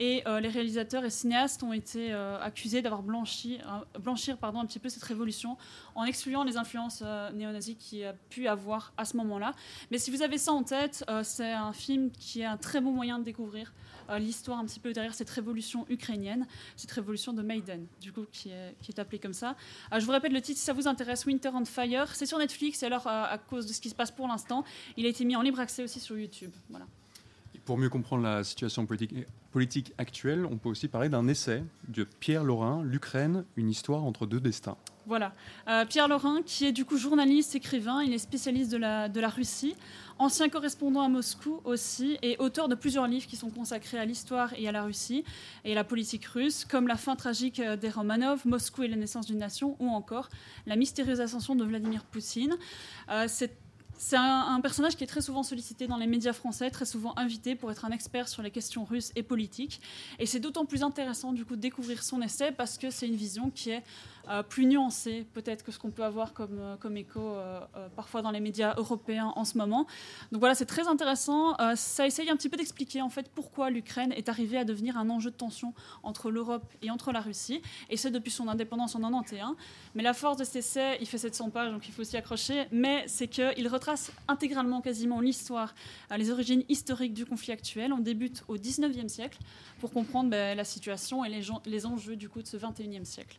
[0.00, 3.58] Et les réalisateurs et cinéastes ont été accusés d'avoir blanchi,
[4.00, 5.56] blanchir pardon, un petit peu cette révolution
[5.94, 7.02] en excluant les influences
[7.34, 9.54] néo-nazis qu'il y a pu avoir à ce moment-là.
[9.90, 12.92] Mais si vous avez ça en tête, c'est un film qui est un très bon
[12.92, 13.72] moyen de découvrir
[14.18, 16.46] l'histoire un petit peu derrière cette révolution ukrainienne,
[16.76, 19.56] cette révolution de Maiden, du coup, qui est, appelée comme ça.
[19.92, 22.14] Euh, je vous répète le titre si ça vous intéresse, Winter on Fire.
[22.14, 24.64] C'est sur Netflix et alors, euh, à cause de ce qui se passe pour l'instant,
[24.96, 26.52] il a été mis en libre accès aussi sur YouTube.
[26.70, 26.86] Voilà.
[27.64, 29.14] Pour mieux comprendre la situation politique,
[29.52, 34.26] politique actuelle, on peut aussi parler d'un essai de Pierre Laurin, L'Ukraine, une histoire entre
[34.26, 34.76] deux destins.
[35.06, 35.32] Voilà.
[35.68, 39.20] Euh, Pierre Laurin, qui est du coup journaliste, écrivain, il est spécialiste de la, de
[39.20, 39.74] la Russie,
[40.18, 44.52] ancien correspondant à Moscou aussi, et auteur de plusieurs livres qui sont consacrés à l'histoire
[44.56, 45.24] et à la Russie
[45.64, 49.26] et à la politique russe, comme La fin tragique des Romanov, Moscou et la naissance
[49.26, 50.28] d'une nation, ou encore
[50.66, 52.56] La mystérieuse ascension de Vladimir Poutine.
[53.10, 53.61] Euh, c'est
[54.02, 57.54] c'est un, personnage qui est très souvent sollicité dans les médias français, très souvent invité
[57.54, 59.80] pour être un expert sur les questions russes et politiques.
[60.18, 63.14] Et c'est d'autant plus intéressant du coup de découvrir son essai parce que c'est une
[63.14, 63.84] vision qui est
[64.28, 67.60] euh, plus nuancée peut-être que ce qu'on peut avoir comme, euh, comme écho euh,
[67.96, 69.86] parfois dans les médias européens en ce moment.
[70.30, 71.56] Donc voilà, c'est très intéressant.
[71.76, 75.10] ça essaye un petit peu d'expliquer en fait pourquoi l'Ukraine est arrivée à devenir un
[75.10, 79.00] enjeu de tension entre l'Europe et entre la Russie, et c'est depuis son indépendance en
[79.00, 79.56] 91.
[79.94, 82.66] Mais la force de cet essai, il fait 700 pages, donc il faut s'y accrocher,
[82.72, 83.91] mais c'est qu'il retrace
[84.28, 85.74] intégralement quasiment l'histoire,
[86.16, 87.92] les origines historiques du conflit actuel.
[87.92, 89.38] On débute au 19e siècle
[89.80, 93.38] pour comprendre ben, la situation et les, enjeux du coup de ce 21e siècle.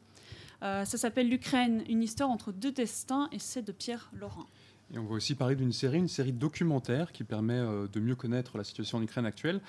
[0.62, 4.46] Euh, ça s'appelle L'Ukraine, une histoire entre deux destins, et c'est de Pierre Laurent.
[4.94, 8.16] Et on va aussi parler d'une série, une série documentaire qui permet euh, de mieux
[8.16, 9.62] connaître la situation en Ukraine actuelle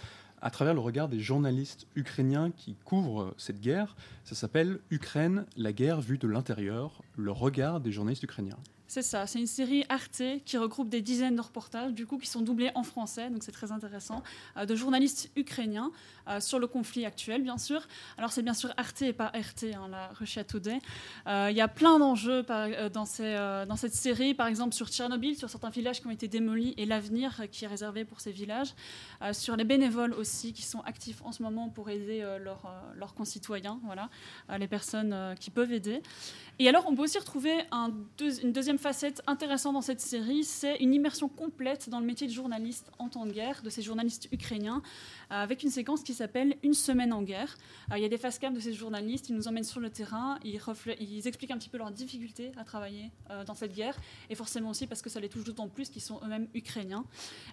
[0.43, 3.97] à travers le regard des journalistes ukrainiens qui couvrent euh, cette guerre.
[4.25, 8.59] Ça s'appelle Ukraine, la guerre vue de l'intérieur, le regard des journalistes ukrainiens.
[8.95, 12.29] C'est ça, c'est une série Arte qui regroupe des dizaines de reportages, du coup, qui
[12.29, 14.23] sont doublés en français, donc c'est très intéressant,
[14.57, 15.91] euh, de journalistes ukrainiens
[16.29, 17.89] euh, sur le conflit actuel, bien sûr.
[18.19, 20.79] Alors c'est bien sûr Arte et pas RT, hein, la Russia Today.
[21.27, 25.71] Euh, il y a plein d'enjeux dans, cette série, par exemple sur Tchernobyl, sur certains
[25.71, 28.75] villages qui ont été démolis et l'avenir qui est réservé pour ces villages,
[29.33, 32.25] sur les bénévoles aussi qui sont actifs en ce moment pour aider
[32.95, 34.09] leurs concitoyens, voilà,
[34.57, 36.01] les personnes qui peuvent aider.
[36.61, 40.77] Et alors on peut aussi retrouver un une deuxième facette intéressante dans cette série, c'est
[40.77, 44.29] une immersion complète dans le métier de journaliste en temps de guerre, de ces journalistes
[44.31, 44.83] ukrainiens,
[45.31, 47.57] euh, avec une séquence qui s'appelle Une semaine en guerre.
[47.91, 49.89] Euh, il y a des face cam de ces journalistes, ils nous emmènent sur le
[49.89, 53.97] terrain, ils, expliquent un petit peu leurs difficultés à travailler euh, dans cette guerre,
[54.29, 57.07] et forcément aussi parce que ça les touche d'autant plus qu'ils sont eux-mêmes ukrainiens.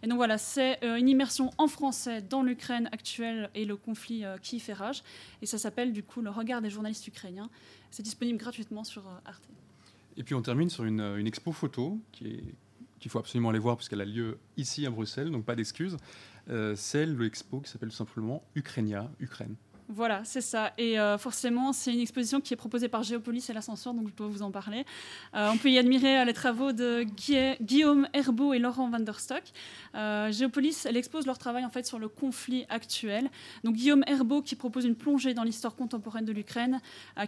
[0.03, 4.57] Et donc voilà, c'est une immersion en français dans l'Ukraine actuelle et le conflit qui
[4.57, 5.01] y fait rage,
[5.41, 7.49] et ça s'appelle du coup Le regard des journalistes ukrainiens.
[7.89, 9.47] C'est disponible gratuitement sur Arte.
[10.17, 12.43] Et puis on termine sur une, expo photo qui
[12.99, 15.97] qu'il faut absolument aller voir parce qu'elle a lieu ici à Bruxelles, donc pas d'excuses.
[16.49, 19.55] Euh, c'est l'expo qui s'appelle simplement Ukrainia, Ukraine.
[19.93, 20.71] Voilà, c'est ça.
[20.77, 24.13] Et euh, forcément, c'est une exposition qui est proposée par Géopolis et l'Ascenseur, donc je
[24.13, 24.85] dois vous en parler.
[25.35, 27.03] Euh, on peut y admirer euh, les travaux de
[27.61, 29.43] Guillaume Herbeau et Laurent van der Stock.
[29.93, 33.29] Géopolis, elle expose leur travail en fait sur le conflit actuel.
[33.65, 36.79] Donc Guillaume Herbeau qui propose une plongée dans l'histoire contemporaine de l'Ukraine,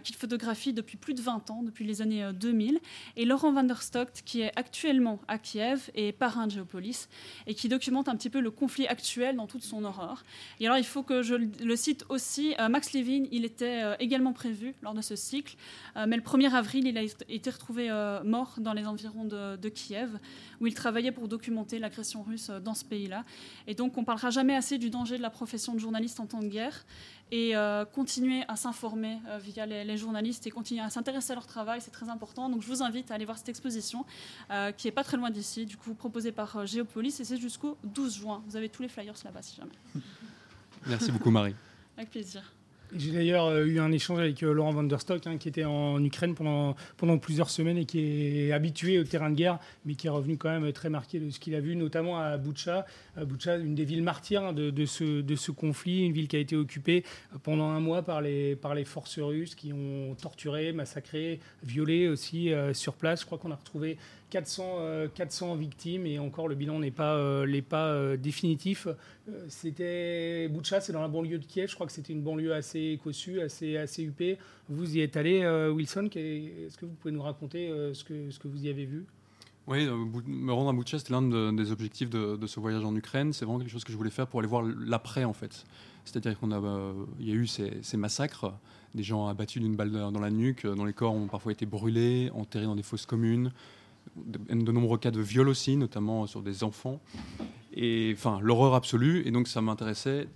[0.02, 2.80] qu'il photographie depuis plus de 20 ans, depuis les années 2000.
[3.16, 7.08] Et Laurent van der Stock qui est actuellement à Kiev et parrain de Géopolis
[7.46, 10.24] et qui documente un petit peu le conflit actuel dans toute son horreur.
[10.60, 14.32] Et alors, il faut que je le cite aussi puis Max Levin, il était également
[14.32, 15.56] prévu lors de ce cycle,
[15.96, 17.88] mais le 1er avril, il a été retrouvé
[18.24, 20.18] mort dans les environs de, Kiev,
[20.60, 23.24] où il travaillait pour documenter l'agression russe dans ce pays-là.
[23.66, 26.42] Et donc, on parlera jamais assez du danger de la profession de journaliste en temps
[26.42, 26.84] de guerre
[27.30, 31.46] et euh, continuer à s'informer euh, via les, journalistes et continuer à s'intéresser à leur
[31.46, 32.48] travail, c'est très important.
[32.48, 34.04] Donc je vous invite à aller voir cette exposition
[34.50, 37.76] euh, qui est pas très loin d'ici, du coup proposée par Géopolis et c'est jusqu'au
[37.84, 38.42] 12 juin.
[38.46, 40.04] Vous avez tous les flyers là-bas si jamais.
[40.86, 41.54] Merci beaucoup Marie.
[41.96, 42.42] Avec plaisir.
[42.96, 45.64] J'ai d'ailleurs euh, eu un échange avec euh, Laurent van der Stock, hein, qui était
[45.64, 46.76] en Ukraine pendant,
[47.18, 50.48] plusieurs semaines et qui est habitué au terrain de guerre, mais qui est revenu quand
[50.48, 52.86] même très marqué de ce qu'il a vu, notamment à Boucha.
[53.16, 57.04] Boucha, une des villes martyrs hein, de, ce, conflit, une ville qui a été occupée
[57.32, 62.06] euh, pendant un mois par les, par les forces russes qui ont torturé, massacré, violé
[62.08, 63.20] aussi sur place.
[63.20, 63.96] Je crois qu'on a retrouvé
[64.34, 68.88] 400, 400 euh, victimes et encore le bilan n'est pas, euh, pas euh, définitif.
[69.46, 71.70] c'était Boucha, c'est dans la banlieue de Kiev.
[71.70, 74.38] Je crois que c'était une banlieue assez cossue, assez, assez huppée.
[74.68, 76.08] Vous y êtes allé, Wilson.
[76.16, 79.04] Est-ce que vous pouvez nous raconter ce, que, ce que vous y avez vu?
[79.68, 79.86] Oui,
[80.26, 83.32] me rendre à Boucha, c'était l'un des objectifs de, ce voyage en Ukraine.
[83.32, 85.64] C'est vraiment quelque chose que je voulais faire pour aller voir l'après, en fait.
[86.04, 88.52] C'est-à-dire qu'il y a eu ces, ces, massacres,
[88.96, 92.30] des gens abattus d'une balle dans la nuque, dont les corps ont parfois été brûlés,
[92.34, 93.52] enterrés dans des fosses communes,
[94.16, 97.00] de, nombreux cas de viol aussi, notamment sur des enfants.
[97.74, 99.22] Et enfin, l'horreur absolue.
[99.26, 100.28] Et donc, ça m'intéressait.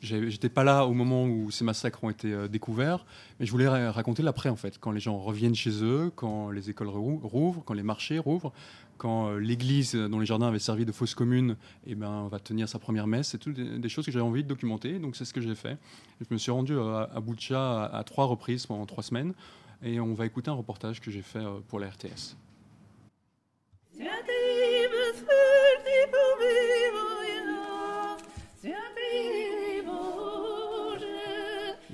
[0.00, 3.06] J'étais pas là au moment où ces massacres ont été euh, découverts,
[3.40, 6.68] mais je voulais raconter l'après, en fait, quand les gens reviennent chez eux, quand les
[6.68, 8.52] écoles rouvrent, quand les marchés rouvrent,
[8.98, 11.56] quand euh, l'église dont les jardins avaient servi de fosse commune
[11.86, 13.28] eh ben, va tenir sa première messe.
[13.28, 15.78] C'est toutes des, choses que j'avais envie de documenter, donc c'est ce que j'ai fait.
[16.20, 19.32] Je me suis rendu à, à à, trois reprises pendant trois semaines,
[19.82, 22.36] et on va écouter un reportage que j'ai fait euh, pour la RTS.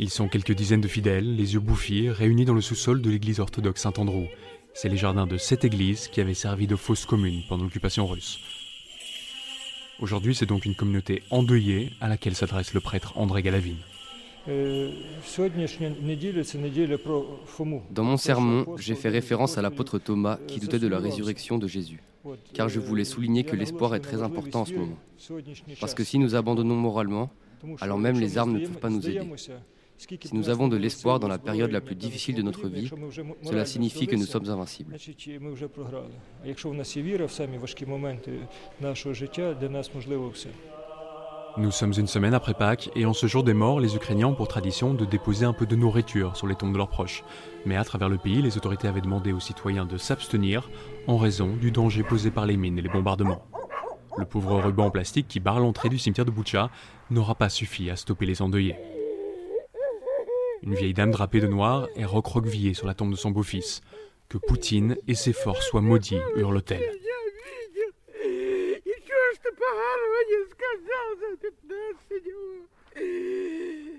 [0.03, 3.39] Ils sont quelques dizaines de fidèles, les yeux bouffis, réunis dans le sous-sol de l'église
[3.39, 4.25] orthodoxe Saint-Andrew.
[4.73, 8.41] C'est les jardins de cette église qui avaient servi de fosse commune pendant l'occupation russe.
[9.99, 13.77] Aujourd'hui, c'est donc une communauté endeuillée à laquelle s'adresse le prêtre André Galavine.
[17.91, 21.67] Dans mon sermon, j'ai fait référence à l'apôtre Thomas qui doutait de la résurrection de
[21.67, 22.03] Jésus,
[22.55, 24.99] car je voulais souligner que l'espoir est très important en ce moment.
[25.81, 27.31] Parce que si nous abandonnons moralement,
[27.81, 29.21] alors même les armes ne peuvent pas nous aider.
[29.99, 32.91] Si nous avons de l'espoir dans la période la plus difficile de notre vie,
[33.43, 34.97] cela signifie que nous sommes invincibles.
[41.57, 44.35] Nous sommes une semaine après Pâques et en ce jour des morts, les Ukrainiens ont
[44.35, 47.25] pour tradition de déposer un peu de nourriture sur les tombes de leurs proches.
[47.67, 50.71] Mais à travers le pays, les autorités avaient demandé aux citoyens de s'abstenir
[51.07, 53.43] en raison du danger posé par les mines et les bombardements.
[54.17, 56.71] Le pauvre ruban en plastique qui barre l'entrée du cimetière de Boucha
[57.11, 58.77] n'aura pas suffi à stopper les endeuillés.
[60.63, 63.81] Une vieille dame drapée de noir est recroquevillée sur la tombe de son beau-fils.
[64.29, 67.10] Que Poutine et ses forces soient maudits, hurle-t-elle.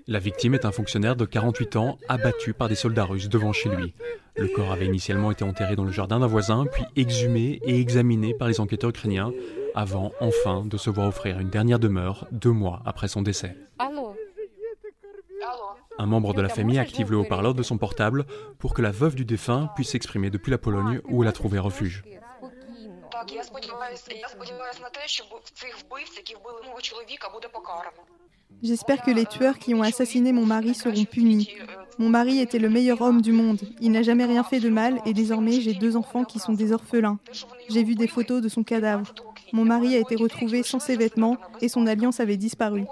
[0.06, 3.68] La victime est un fonctionnaire de 48 ans abattu par des soldats russes devant chez
[3.68, 3.94] lui.
[4.36, 8.34] Le corps avait initialement été enterré dans le jardin d'un voisin, puis exhumé et examiné
[8.34, 9.32] par les enquêteurs ukrainiens,
[9.74, 13.56] avant enfin de se voir offrir une dernière demeure deux mois après son décès.
[15.98, 18.26] Un membre de la famille active le haut-parleur de son portable
[18.58, 21.58] pour que la veuve du défunt puisse s'exprimer depuis la Pologne où elle a trouvé
[21.58, 22.02] refuge.
[23.22, 27.48] Так, я сподіваюся, я сподіваюся на те, що цих вбивць, які вбили мого чоловіка, буде
[27.48, 28.02] покарано.
[28.62, 31.48] J'espère que les tueurs qui ont assassiné mon mari seront punis.
[31.98, 33.60] Mon mari était le meilleur homme du monde.
[33.80, 36.72] Il n'a jamais rien fait de mal et désormais j'ai deux enfants qui sont des
[36.72, 37.18] orphelins.
[37.68, 39.12] J'ai vu des photos de son cadavre.
[39.52, 42.84] Mon mari a été retrouvé sans ses vêtements et son alliance avait disparu.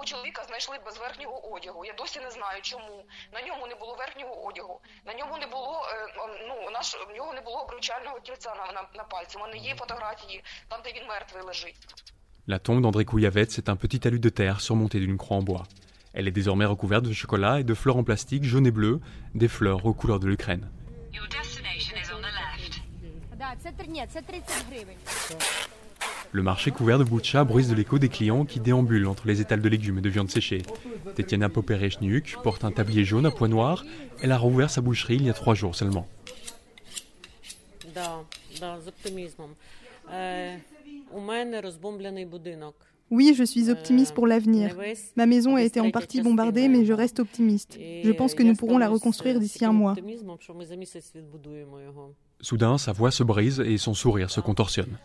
[12.47, 15.63] La tombe d'André Kouyavets est un petit talus de terre surmonté d'une croix en bois.
[16.13, 18.99] Elle est désormais recouverte de chocolat et de fleurs en plastique jaune et bleu,
[19.35, 20.67] des fleurs aux couleurs de l'Ukraine.
[26.31, 29.61] Le marché couvert de boucha bruise de l'écho des clients qui déambulent entre les étals
[29.61, 30.63] de légumes et de viande séchée.
[31.15, 33.85] Tetiana Poperechniuk porte un tablier jaune à pois noirs.
[34.23, 36.07] Elle a rouvert sa boucherie il y a trois jours seulement.
[43.10, 44.76] Oui, je suis optimiste pour l'avenir.
[45.14, 47.78] Ma maison a été en partie bombardée, mais je reste optimiste.
[47.78, 49.94] Je pense que nous pourrons la reconstruire d'ici un mois.
[52.40, 54.98] Soudain, sa voix se brise et son sourire se contorsionne.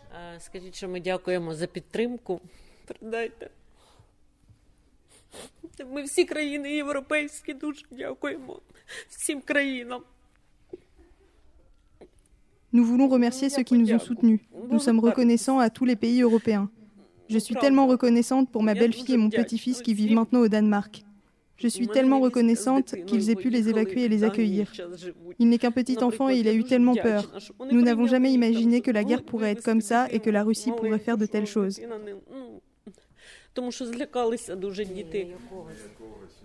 [5.86, 8.60] Ми всі країни європейські дуже дякуємо
[9.08, 10.02] всім країнам.
[12.73, 14.41] Nous voulons remercier ceux qui nous ont soutenus.
[14.69, 16.69] Nous sommes reconnaissants à tous les pays européens.
[17.29, 21.03] Je suis tellement reconnaissante pour ma belle-fille et mon petit-fils qui vivent maintenant au Danemark.
[21.57, 24.71] Je suis tellement reconnaissante qu'ils aient pu les évacuer et les accueillir.
[25.39, 27.31] Il n'est qu'un petit enfant et il a eu tellement peur.
[27.71, 30.71] Nous n'avons jamais imaginé que la guerre pourrait être comme ça et que la Russie
[30.71, 31.81] pourrait faire de telles choses.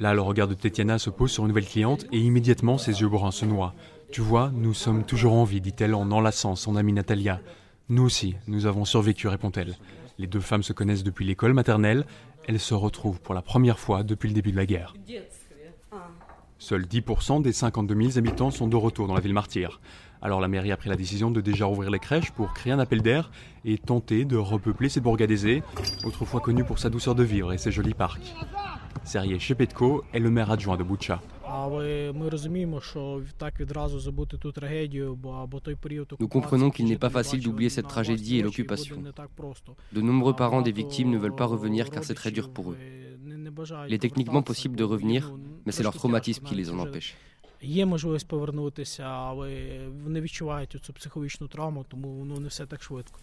[0.00, 3.08] Là, le regard de Tetiana se pose sur une nouvelle cliente et immédiatement ses yeux
[3.08, 3.74] bruns se noient.
[4.12, 7.40] Tu vois, nous sommes toujours en vie, dit-elle en enlaçant son amie Natalia.
[7.88, 9.74] Nous aussi, nous avons survécu, répond-elle.
[10.18, 12.04] Les deux femmes se connaissent depuis l'école maternelle.
[12.46, 14.92] Elles se retrouvent pour la première fois depuis le début de la guerre.
[16.58, 19.80] Seuls 10% des 52 000 habitants sont de retour dans la ville martyre.
[20.20, 22.78] Alors la mairie a pris la décision de déjà rouvrir les crèches pour créer un
[22.80, 23.30] appel d'air
[23.64, 25.62] et tenter de repeupler cette bourgade aisée,
[26.04, 28.34] autrefois connue pour sa douceur de vivre et ses jolis parcs.
[29.04, 31.22] Sergei Shepetko est le maire adjoint de Boucha.
[36.19, 39.01] Nous comprenons qu'il n'est pas facile d'oublier cette tragédie et l'occupation.
[39.93, 42.77] De nombreux parents des victimes ne veulent pas revenir car c'est très dur pour eux.
[43.87, 45.33] Il est techniquement possible de revenir,
[45.65, 47.15] mais c'est leur traumatisme qui les en empêche.
[47.61, 53.19] Є можливість повернутися, але вони відчувають цю психологічну травму, тому ну не все так швидко.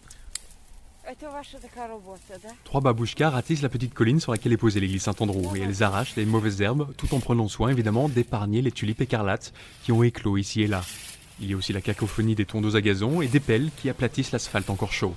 [2.64, 6.14] Trois babouchkas ratissent la petite colline sur laquelle est posée l'église Saint-Andrew et elles arrachent
[6.14, 10.36] les mauvaises herbes tout en prenant soin évidemment d'épargner les tulipes écarlates qui ont éclos
[10.36, 10.82] ici et là.
[11.40, 14.30] Il y a aussi la cacophonie des tondeuses à gazon et des pelles qui aplatissent
[14.30, 15.14] l'asphalte encore chaud.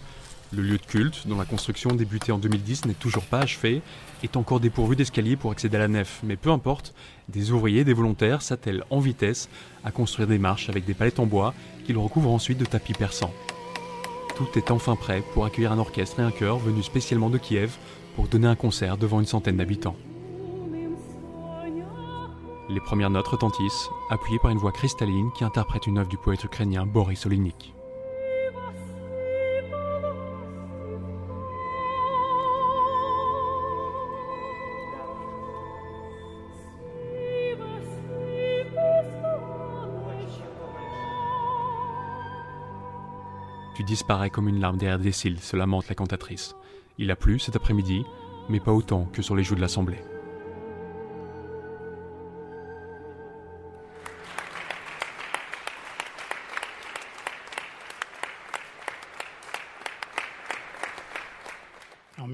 [0.51, 3.81] Le lieu de culte, dont la construction débutée en 2010 n'est toujours pas achevée,
[4.23, 6.21] est encore dépourvu d'escaliers pour accéder à la nef.
[6.23, 6.93] Mais peu importe,
[7.27, 9.49] des ouvriers, des volontaires s'attellent en vitesse
[9.83, 11.53] à construire des marches avec des palettes en bois
[11.85, 13.33] qu'ils recouvrent ensuite de tapis persans.
[14.35, 17.77] Tout est enfin prêt pour accueillir un orchestre et un chœur venus spécialement de Kiev
[18.15, 19.95] pour donner un concert devant une centaine d'habitants.
[22.69, 26.43] Les premières notes retentissent, appuyées par une voix cristalline qui interprète une œuvre du poète
[26.43, 27.72] ukrainien Boris Olinik.
[43.83, 46.55] Tu disparais comme une larme derrière des cils, se lamente la cantatrice.
[46.97, 48.05] Il a plu cet après-midi,
[48.47, 49.99] mais pas autant que sur les joues de l'Assemblée.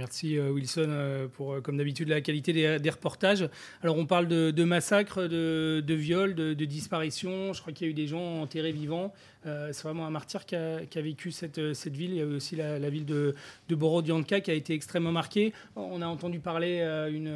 [0.10, 3.48] Merci euh, Wilson euh, pour, euh, comme d'habitude, la qualité des, reportages.
[3.84, 7.54] Alors on parle de, massacres, de, viols, de, disparitions.
[7.54, 9.14] Je crois qu'il y a eu des gens enterrés vivants.
[9.44, 12.12] c'est vraiment un martyr qui a, vécu cette, ville.
[12.12, 13.36] Il y a aussi la, ville de,
[13.68, 15.54] de Borodianka qui a été extrêmement marquée.
[15.76, 16.80] On a entendu parler
[17.12, 17.28] une,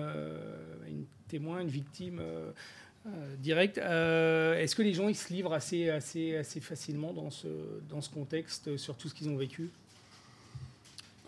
[0.89, 2.19] une témoin, une victime.
[3.05, 5.91] Euh, Est-ce que les gens ils se livrent assez,
[6.59, 9.69] facilement dans ce contexte sur tout ce qu'ils ont vécu?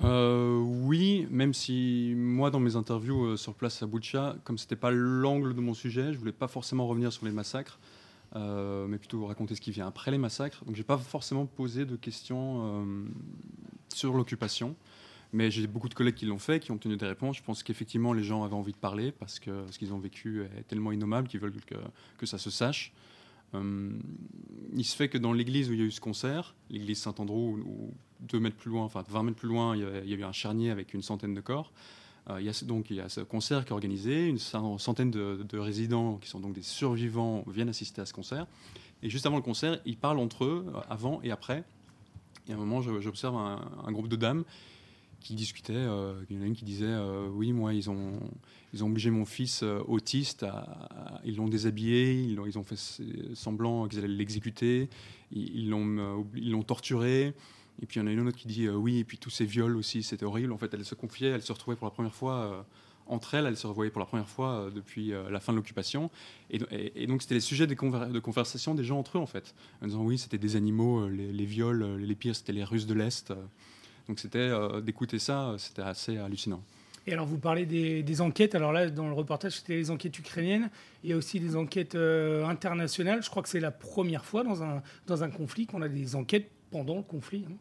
[0.04, 4.76] Euh, oui, même si moi dans mes interviews euh, sur place à Boucha, comme c'était
[4.76, 7.80] pas l'angle de mon sujet, je voulais pas forcément revenir sur les massacres,
[8.36, 10.64] euh, mais plutôt raconter ce qui vient après les massacres.
[10.66, 12.86] Donc j'ai pas forcément posé de questions
[13.94, 14.76] sur l'occupation,
[15.32, 17.38] mais j'ai beaucoup de collègues qui l'ont fait, qui ont obtenu des réponses.
[17.38, 20.44] Je pense qu'effectivement les gens avaient envie de parler parce que ce qu'ils ont vécu
[20.58, 21.76] est tellement innommable qu'ils veulent que,
[22.18, 22.92] que ça se sache.
[23.56, 23.90] Euh,
[24.74, 27.60] il se fait que dans l'église où il y a eu ce concert, l'église Saint-Andrew,
[28.20, 30.70] deux mètres plus loin, enfin 20 mètres plus loin, il y, a, eu un charnier
[30.70, 31.72] avec une centaine de corps.
[32.30, 35.12] Euh, il y a donc il y a ce concert qui est organisé, une centaine
[35.12, 38.48] de, de, résidents qui sont donc des survivants viennent assister à ce concert.
[39.04, 41.64] Et juste avant le concert, ils parlent entre eux, avant et après.
[42.48, 44.44] Et à un moment, j'observe un, groupe de dames
[45.26, 45.74] qui discutaient.
[45.74, 48.20] Euh, il y en a une qui disait euh, Oui, moi, ils ont,
[48.74, 52.64] ils ont obligé mon fils euh, autiste, à, à, ils l'ont déshabillé, ils, ils, ont
[52.64, 52.78] fait
[53.34, 54.88] semblant qu'ils allaient l'exécuter,
[55.32, 57.34] ils l'ont ils torturé.
[57.82, 59.46] Et puis il y en a une autre qui dit oui, et puis tous ces
[59.46, 60.54] viols aussi, c'était horrible.
[60.54, 62.66] En fait, elle se confiait, elle se retrouvait pour la première fois
[63.08, 66.10] entre elles, elle se revoyait pour la première fois depuis la fin de l'occupation.
[66.52, 69.56] Et, donc c'était les sujets de, conver de, conversation des gens entre eux, en fait.
[69.82, 73.34] En disant oui, c'était des animaux, les, viols, les pires, c'était les Russes de l'Est.
[74.08, 76.62] Donc c'était d'écouter ça, c'était assez hallucinant.
[77.08, 78.56] Et alors, vous parlez des, des, enquêtes.
[78.56, 80.70] Alors là, dans le reportage, c'était les enquêtes ukrainiennes.
[81.04, 83.22] Il y a aussi des enquêtes euh, internationales.
[83.22, 86.16] Je crois que c'est la première fois dans un, dans un conflit qu'on a des
[86.16, 87.46] enquêtes pendant le conflit.
[87.48, 87.56] Hein.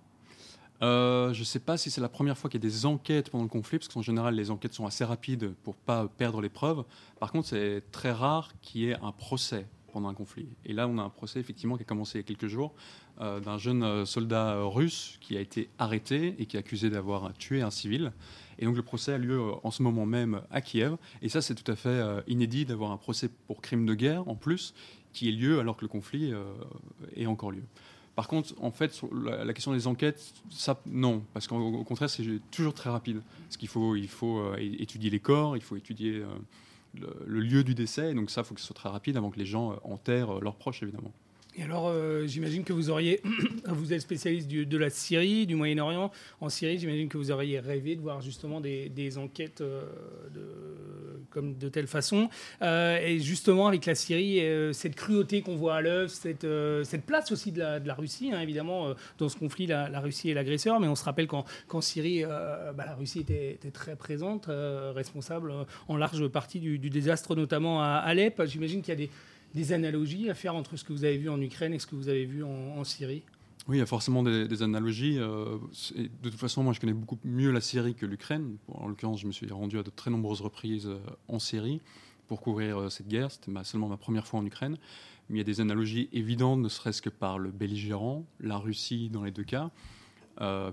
[0.83, 3.31] Euh, je ne sais pas si c'est la première fois qu'il y a des enquêtes
[3.31, 6.41] pendant le conflit, parce qu'en général, les enquêtes sont assez rapides pour ne pas perdre
[6.41, 6.85] les preuves.
[7.21, 9.67] Par contre, c'est très rare qu'il y ait un procès
[9.97, 10.49] un conflit.
[10.65, 12.75] Et là, on a un procès effectivement qui a commencé il y a quelques jours
[13.19, 17.71] d'un jeune soldat russe qui a été arrêté et qui est accusé d'avoir tué un
[17.71, 18.13] civil.
[18.59, 20.97] Et donc le procès a lieu en ce moment même à Kiev.
[21.23, 24.35] Et ça, c'est tout à fait inédit d'avoir un procès pour crime de guerre en
[24.35, 24.75] plus
[25.13, 26.33] qui ait lieu alors que le conflit
[27.15, 27.63] est encore lieu.
[28.15, 32.41] Par contre, en fait, sur la, question des enquêtes, ça, non, parce qu'au contraire, c'est
[32.51, 33.23] toujours très rapide.
[33.45, 36.27] Parce qu'il faut, il faut euh, étudier les corps, il faut étudier euh,
[36.95, 39.39] le, lieu du décès, donc ça, il faut que ce soit très rapide avant que
[39.39, 41.13] les gens euh, enterrent leurs proches, évidemment.
[41.57, 43.21] Et alors, euh, j'imagine que vous auriez,
[43.67, 46.11] vous êtes spécialiste de la Syrie, du Moyen-Orient.
[46.41, 49.85] En Syrie, j'imagine que vous auriez rêvé de voir justement des, enquêtes euh,
[50.35, 50.43] de,
[51.31, 52.29] comme de telle façon.
[52.63, 54.43] Euh, et justement, avec la Syrie,
[54.73, 56.47] cette cruauté qu'on voit à l'œuvre, cette,
[57.07, 60.81] place aussi de la, Russie, hein, évidemment, dans ce conflit, la, Russie est l'agresseur.
[60.81, 65.53] Mais on se rappelle qu'en Syrie, bah, la Russie était, très présente, responsable
[65.87, 68.43] en large partie du désastre, notamment à Alep.
[68.47, 69.11] J'imagine qu'il y a des
[69.55, 71.95] des analogies à faire entre ce que vous avez vu en Ukraine et ce que
[71.95, 73.23] vous avez vu en, Syrie?
[73.69, 75.19] Oui, il y a forcément des, analogies.
[75.19, 75.59] Euh,
[76.23, 78.57] de toute façon, moi, je connais beaucoup mieux la Syrie que l'Ukraine.
[78.69, 80.99] en l'occurrence, je me suis rendu à de très nombreuses reprises euh,
[81.29, 81.81] en Syrie
[82.27, 83.31] pour couvrir euh, cette guerre.
[83.31, 84.77] C'était seulement ma première fois en Ukraine.
[85.31, 89.09] Mais il y a des analogies évidentes, ne serait-ce que par le belligérant, la Russie
[89.09, 89.71] dans les deux cas.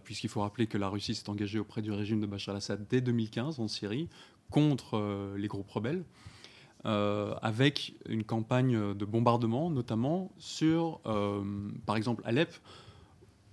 [0.04, 3.00] Puisqu'il faut rappeler que la Russie s'est engagée auprès du régime de Bachar al-Assad dès
[3.00, 4.10] 2015 en Syrie
[4.50, 6.04] contre les groupes rebelles.
[6.86, 11.44] Euh, avec une campagne de bombardement, notamment sur, euh,
[11.86, 12.52] par exemple, Alep,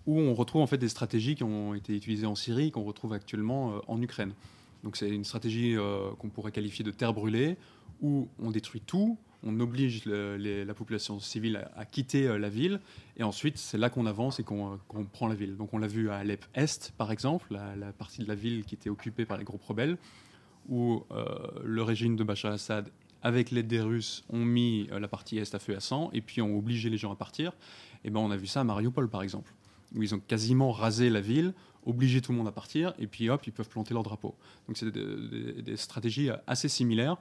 [0.06, 3.12] où on retrouve en fait des stratégies qui ont été utilisées en Syrie, qu'on retrouve
[3.12, 4.32] actuellement euh, en Ukraine.
[4.82, 5.76] Donc c'est une stratégie
[6.20, 7.56] qu'on pourrait qualifier de terre brûlée,
[8.00, 12.78] où on détruit tout, on oblige la population civile à, quitter la ville,
[13.16, 14.78] et ensuite c'est là qu'on avance et qu'on
[15.12, 15.56] prend la ville.
[15.56, 18.76] Donc on l'a vu à Alep Est, par exemple, la, partie de la ville qui
[18.76, 19.98] était occupée par les groupes rebelles,
[20.68, 21.02] où
[21.64, 22.88] le régime de Bachar al-Assad
[23.28, 26.22] avec l'aide des Russes, ont mis euh, la partie Est à feu à sang et
[26.22, 27.52] puis ont obligé les gens à partir.
[28.02, 29.52] Et ben, on a vu ça à Mariupol, par exemple,
[29.94, 31.52] où ils ont quasiment rasé la ville,
[31.84, 34.34] obligé tout le monde à partir, et puis hop, ils peuvent planter leur drapeau.
[34.66, 37.18] Donc c'est des, stratégies assez similaires.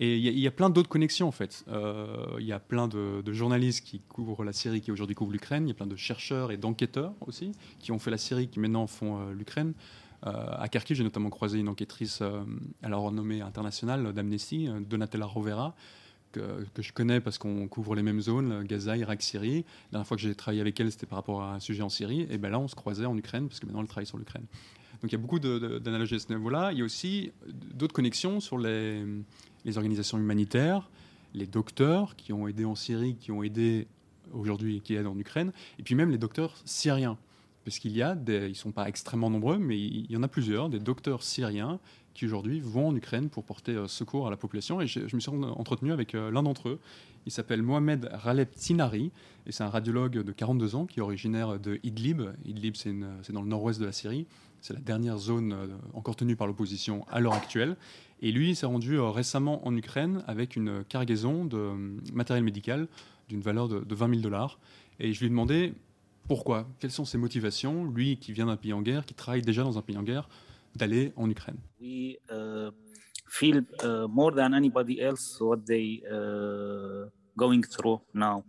[0.00, 1.64] Et il y, a plein d'autres connexions en fait.
[1.66, 5.64] Euh, il y a plein de, journalistes qui couvrent la Syrie, qui aujourd'hui couvrent l'Ukraine.
[5.64, 8.60] Il y a plein de chercheurs et d'enquêteurs aussi qui ont fait la Syrie, qui
[8.60, 9.72] maintenant font euh, l'Ukraine.
[10.26, 12.42] Euh, à Kharkiv, j'ai notamment croisé une enquêtrice euh,
[12.82, 15.74] à la renommée internationale d'Amnesty, euh, Donatella Rovera,
[16.32, 19.64] que, je connais parce qu'on couvre les mêmes zones, Gaza, Irak, Syrie.
[19.86, 21.88] La dernière fois que j'ai travaillé avec elle, c'était par rapport à un sujet en
[21.88, 22.26] Syrie.
[22.30, 24.44] Et ben là, on se croisait en Ukraine, parce que maintenant, elle travaille sur l'Ukraine.
[25.00, 26.72] Donc il y a beaucoup d'analogies à ce niveau-là.
[26.72, 27.32] Il y a aussi
[27.72, 29.04] d'autres connexions sur les,
[29.64, 30.90] les, organisations humanitaires,
[31.34, 33.86] les docteurs qui ont aidé en Syrie, qui ont aidé
[34.32, 37.16] aujourd'hui, qui aident en Ukraine, et puis même les docteurs syriens
[37.68, 40.22] parce qu'il y a, des, ils ne sont pas extrêmement nombreux, mais il y en
[40.22, 41.78] a plusieurs, des docteurs syriens
[42.14, 44.80] qui aujourd'hui vont en Ukraine pour porter euh, secours à la population.
[44.80, 46.80] Et je, me suis entretenu avec euh, l'un d'entre eux.
[47.26, 49.12] Il s'appelle Mohamed Raleb Tinari,
[49.46, 52.22] et c'est un radiologue de 42 ans qui est originaire de Idlib.
[52.46, 54.26] Idlib, c'est dans le nord-ouest de la Syrie.
[54.62, 57.76] C'est la dernière zone euh, encore tenue par l'opposition à l'heure actuelle.
[58.22, 61.72] Et lui, il s'est rendu récemment en Ukraine avec une cargaison de
[62.14, 62.88] matériel médical
[63.28, 64.58] d'une valeur de, de 20 000 dollars.
[65.00, 65.74] Et je lui ai demandé
[66.28, 66.68] pourquoi?
[66.78, 69.78] Quelles sont ses motivations, lui qui vient d'un pays en guerre, qui travaille déjà dans
[69.78, 70.28] un pays en guerre,
[70.76, 72.70] d'aller en Ukraine We uh,
[73.28, 78.44] feel uh, more than anybody else what they uh, going through now.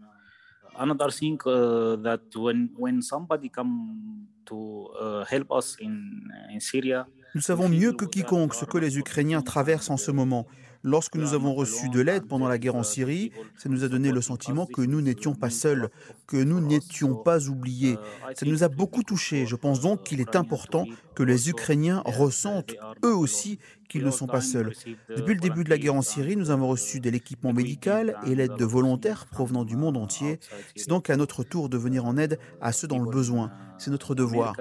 [0.78, 7.08] Another thing uh, that when when somebody come to uh, help us in in Syria,
[7.36, 10.48] nous savons mieux que quiconque ce que les Ukrainiens traversent en ce moment.
[10.84, 14.12] Lorsque nous avons reçu de l'aide pendant la guerre en Syrie, ça nous a donné
[14.12, 15.90] le sentiment que nous n'étions pas seuls,
[16.26, 17.98] que nous n'étions pas oubliés.
[18.34, 19.46] Ça nous a beaucoup touchés.
[19.46, 23.60] Je pense donc qu'il est important que les Ukrainiens ressentent eux aussi
[23.90, 24.74] qu'ils ne sont pas seuls.
[25.10, 28.36] Depuis le début de la guerre en Syrie, nous avons reçu de l'équipement médical et
[28.36, 30.40] l'aide de volontaires provenant du monde entier.
[30.76, 33.52] C'est donc à notre tour de venir en aide à ceux dans le besoin.
[33.78, 34.56] C'est notre devoir.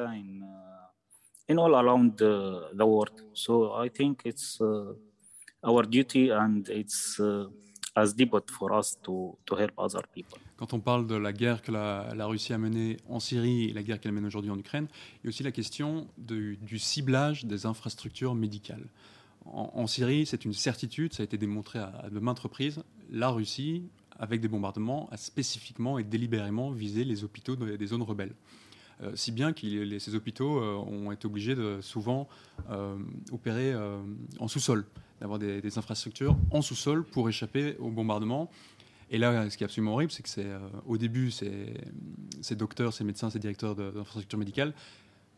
[5.62, 7.46] Our duty and it's uh,
[7.96, 8.14] as
[8.58, 10.38] for us to, to help other people.
[10.56, 13.82] Quand on parle de la guerre que la, Russie a menée en Syrie et la
[13.82, 17.66] guerre qu'elle mène aujourd'hui en Ukraine, il y a aussi la question du ciblage des
[17.66, 18.86] infrastructures médicales.
[19.44, 22.82] En, Syrie, c'est une certitude, ça a été démontré à, de maintes reprises.
[23.10, 23.84] La Russie,
[24.18, 28.34] avec des bombardements, a spécifiquement et délibérément visé les hôpitaux des zones rebelles.
[29.00, 32.28] Euh, si bien que ces hôpitaux euh, ont été obligés de souvent
[32.68, 32.96] euh,
[33.30, 33.74] opérer
[34.38, 34.84] en sous-sol
[35.20, 38.50] d'avoir des, infrastructures en sous-sol pour échapper au bombardement.
[39.10, 42.92] Et là, ce qui est absolument horrible, c'est que c'est euh, au début, ces, docteurs,
[42.92, 44.74] ces médecins, ces directeurs d'infrastructures médicales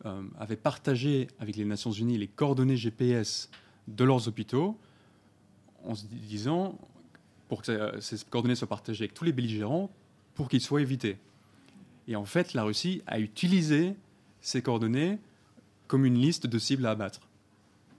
[0.05, 3.49] euh, avaient partagé avec les Nations Unies les coordonnées GPS
[3.87, 4.77] de leurs hôpitaux
[5.85, 6.77] en se disant
[7.47, 9.89] pour que ces coordonnées soient partagées avec tous les belligérants
[10.35, 11.17] pour qu'ils soient évités.
[12.07, 13.95] Et en fait, la Russie a utilisé
[14.41, 15.19] ces coordonnées
[15.87, 17.27] comme une liste de cibles à abattre.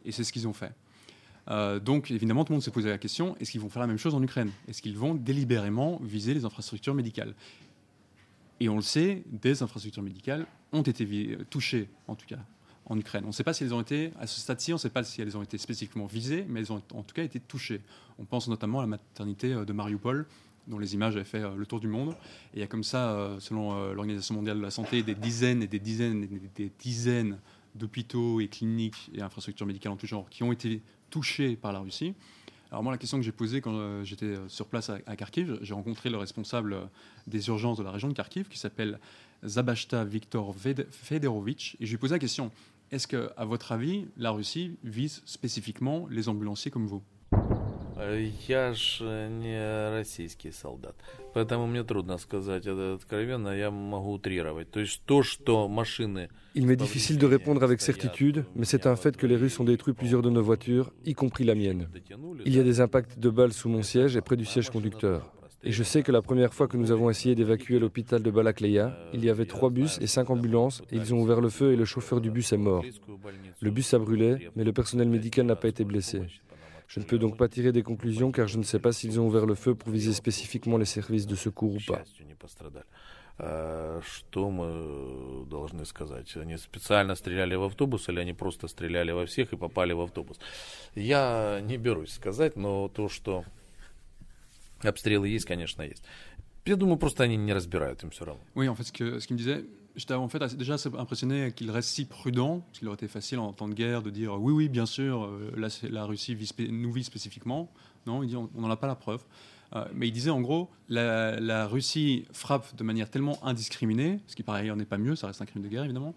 [0.05, 0.73] Et c'est ce qu'ils ont fait.
[1.49, 3.89] Euh, donc, évidemment, tout le monde s'est posé la question est-ce qu'ils vont faire la
[3.89, 4.51] même chose en Ukraine?
[4.69, 7.35] Est-ce qu'ils vont délibérément viser les infrastructures médicales?
[8.61, 12.39] Et on le sait, des infrastructures médicales ont été touchées, en tout cas,
[12.87, 13.25] en Ukraine.
[13.25, 15.03] On ne sait pas si elles ont été, à ce stade-ci, on ne sait pas
[15.03, 17.81] si elles ont été spécifiquement visées, mais elles ont en tout cas été touchées.
[18.19, 20.27] On pense notamment à la maternité euh, de Mariupol,
[20.69, 22.11] dont les images avaient fait euh, le tour du monde.
[22.55, 25.67] Et il y a comme ça, selon l'Organisation mondiale de la santé, des dizaines et
[25.67, 27.39] des dizaines et des dizaines
[27.75, 31.81] d'hôpitaux et cliniques et infrastructures médicales en tout genre qui ont été touchés par la
[31.81, 32.15] Russie.
[32.71, 35.59] Alors moi, la question que j'ai posée quand euh, j'étais euh, sur place à, Kharkiv,
[35.61, 36.85] j'ai rencontré le responsable euh,
[37.27, 38.99] des urgences de la région de Kharkiv, qui s'appelle
[39.45, 40.55] Zabashta Viktor
[40.91, 42.51] Federovitch, et je lui ai posé la question
[42.91, 47.03] est-ce que, à votre avis, la Russie vise spécifiquement les ambulanciers comme vous?
[48.48, 50.96] Я ж не российский солдат,
[51.34, 54.70] поэтому мне трудно сказать это откровенно, я могу утрировать.
[54.72, 56.30] То есть то, что машины...
[56.54, 59.64] Il m'est difficile de répondre avec certitude, mais c'est un fait que les Russes ont
[59.64, 61.88] détruit plusieurs de nos voitures, y compris la mienne.
[62.46, 65.32] Il y a des impacts de balles sous mon siège et près du siège conducteur.
[65.64, 68.98] Et je sais que la première fois que nous avons essayé d'évacuer l'hôpital de Balakleya,
[69.14, 71.76] il y avait trois bus et cinq ambulances et ils ont ouvert le feu et
[71.76, 72.84] le chauffeur du bus est mort.
[73.60, 76.22] Le bus a brûlé, mais le personnel médical n'a pas été blessé.
[76.93, 79.27] Je ne peux donc pas tirer des conclusions car je ne sais pas s'ils ont
[79.27, 82.05] ouvert le feu pour viser spécifiquement les services de secours ou pas.
[84.03, 86.37] Что мы должны сказать?
[86.37, 90.39] Они специально стреляли в автобус или они просто стреляли во всех и попали в автобус?
[90.95, 93.47] Я не берусь сказать, но то, что
[94.83, 96.05] обстрелы есть, конечно, есть.
[96.67, 98.43] Я думаю, просто они не разбирают им все равно.
[98.55, 99.65] Oui, en fait, ce qu'il ce me disait,
[99.97, 103.53] j'étais en fait déjà impressionné qu'il reste si prudent, parce qu'il aurait été facile en
[103.53, 106.37] temps de guerre de dire oui, oui, bien sûr, euh, la, la Russie
[106.71, 107.71] nous vise spécifiquement.
[108.07, 109.23] Non, il dit on n'en a pas la preuve.
[109.75, 114.37] Euh, mais il disait en gros, la, la, Russie frappe de manière tellement indiscriminée, ce
[114.37, 116.15] qui par ailleurs n'est pas mieux, ça reste un crime de guerre évidemment,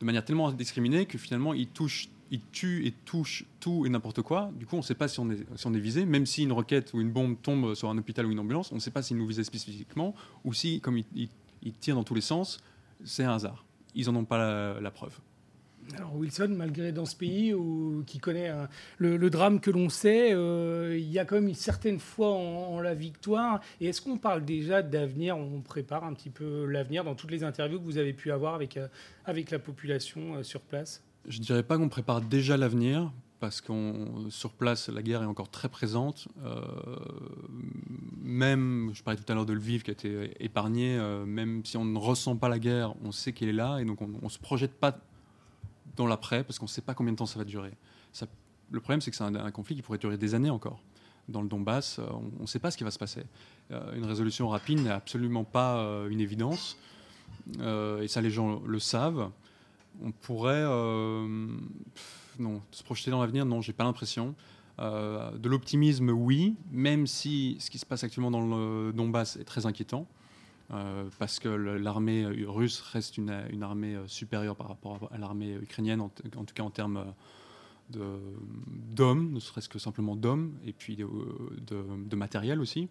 [0.00, 4.22] de manière tellement indiscriminée que finalement il touche, il tue et touche tout et n'importe
[4.22, 4.50] quoi.
[4.58, 6.44] Du coup, on ne sait pas si on, est, si on est visé, même si
[6.44, 8.90] une roquette ou une bombe tombe sur un hôpital ou une ambulance, on ne sait
[8.90, 10.14] pas s'il nous visait spécifiquement
[10.44, 11.28] ou si, comme il, il,
[11.62, 12.58] il tire dans tous les sens,
[13.04, 13.64] c'est un hasard.
[13.94, 15.18] Ils n'en ont pas la, preuve.
[15.96, 18.66] Alors Wilson, malgré dans ce pays où, qui connaît euh,
[18.98, 22.80] le, drame que l'on sait, euh, il y a quand même une certaine foi en,
[22.80, 23.60] la victoire.
[23.80, 25.36] Et est-ce qu'on parle déjà d'avenir?
[25.36, 28.54] On prépare un petit peu l'avenir dans toutes les interviews que vous avez pu avoir
[28.54, 28.88] avec, euh,
[29.26, 33.12] avec la population sur place Je ne dirais pas qu'on prépare déjà l'avenir,
[33.44, 36.28] parce qu'on sur place, la guerre est encore très présente.
[36.46, 36.62] Euh,
[38.22, 41.76] même, je parlais tout à l'heure de Lviv qui a été épargné, euh, même si
[41.76, 44.28] on ne ressent pas la guerre, on sait qu'elle est là, et donc on ne
[44.30, 44.96] se projette pas
[45.94, 47.72] dans l'après, parce qu'on ne sait pas combien de temps ça va durer.
[48.70, 50.80] Le problème, c'est que c'est un, conflit qui pourrait durer des années encore.
[51.28, 52.06] Dans le Donbass, euh,
[52.38, 53.24] on ne sait pas ce qui va se passer.
[53.70, 56.78] une résolution rapide n'est absolument pas une évidence,
[57.60, 59.30] et ça les gens le savent.
[60.02, 60.64] On pourrait
[62.38, 62.62] non.
[62.70, 64.34] Se projeter dans l'avenir, non, j'ai pas l'impression.
[64.80, 69.44] Euh, de l'optimisme, oui, même si ce qui se passe actuellement dans le Donbass est
[69.44, 70.06] très inquiétant,
[70.72, 73.30] euh, parce que l'armée russe reste une,
[73.62, 77.04] armée supérieure par rapport à l'armée ukrainienne, en, tout cas en termes
[77.90, 81.06] d'hommes, ne serait-ce que simplement d'hommes, et puis de,
[81.66, 82.88] de, matériel aussi.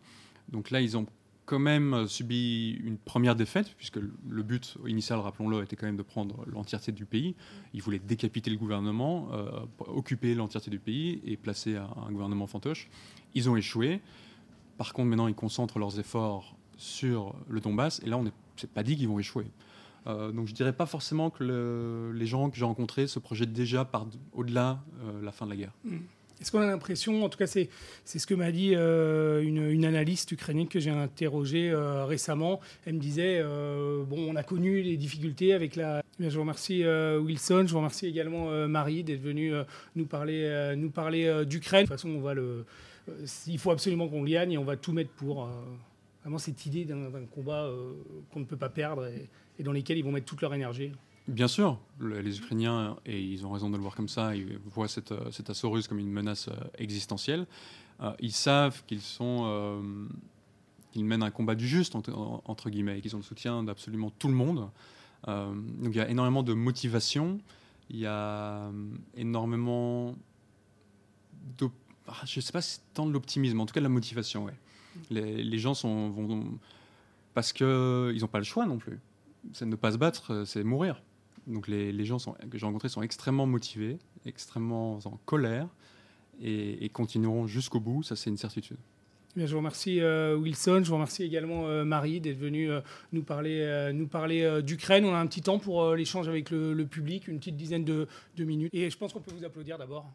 [0.49, 1.05] Donc là, ils ont
[1.45, 5.97] quand même euh, subi une première défaite, puisque le but initial, rappelons-le, était quand même
[5.97, 7.35] de prendre l'entièreté du pays.
[7.73, 12.89] Ils voulaient décapiter le gouvernement, euh, occuper l'entièreté du pays et placer un, gouvernement fantoche.
[13.33, 14.01] Ils ont échoué.
[14.77, 18.31] Par contre, maintenant, ils concentrent leurs efforts sur le Donbass, et là, on n'est
[18.73, 19.45] pas dit qu'ils vont échouer.
[20.05, 23.89] Euh, donc je dirais pas forcément que les gens que j'ai rencontrés se projettent déjà
[24.33, 24.83] au-delà
[25.21, 25.73] la fin de la guerre.
[25.85, 25.97] Mmh.
[26.41, 27.69] Est-ce qu'on a l'impression, en tout cas c'est
[28.05, 32.99] ce que m'a dit euh, une, analyste ukrainienne que j'ai interrogée euh, récemment, elle me
[32.99, 36.03] disait, euh, bon on a connu les difficultés avec la...
[36.19, 39.53] Je vous remercie Wilson, je vous remercie également Marie d'être venue
[39.95, 41.85] nous parler, nous parler d'Ukraine.
[41.85, 42.65] De toute façon
[43.47, 45.49] il faut absolument qu'on gagne et on va tout mettre pour...
[46.21, 47.69] vraiment cette idée d'un combat
[48.31, 49.09] qu'on ne peut pas perdre
[49.59, 50.91] et dans lesquels ils vont mettre toute leur énergie.
[51.27, 54.89] Bien sûr, les Ukrainiens, et ils ont raison de le voir comme ça, ils voient
[54.89, 57.47] cette, euh, cet assaut russe comme une menace euh, existentielle.
[58.01, 59.79] Euh, ils savent qu'ils sont,
[60.91, 64.27] qu'ils mènent un combat du juste entre, guillemets, et qu'ils ont le soutien d'absolument tout
[64.27, 64.69] le monde.
[65.27, 67.39] donc il y a énormément de motivation,
[67.89, 68.69] il y a
[69.15, 70.15] énormément
[71.57, 71.69] de,
[72.07, 73.89] ah, je ne sais pas si c'est tant de l'optimisme, en tout cas de la
[73.89, 74.45] motivation.
[74.45, 74.55] Ouais.
[75.09, 76.59] Les, gens sont, vont
[77.33, 78.99] parce qu'ils n'ont pas le choix non plus.
[79.53, 81.01] C'est ne pas se battre, c'est mourir.
[81.47, 85.67] Donc les, gens sont, que j'ai rencontrés sont extrêmement motivés, extrêmement en colère
[86.41, 88.77] et, continueront jusqu'au bout, ça c'est une certitude.
[89.35, 92.69] je vous remercie Wilson, je vous remercie également Marie d'être venue
[93.11, 95.05] nous parler, nous parler d'Ukraine.
[95.05, 98.73] On a un petit temps pour l'échange avec le, public, une petite dizaine de minutes.
[98.73, 100.11] Et je pense qu'on peut vous applaudir d'abord.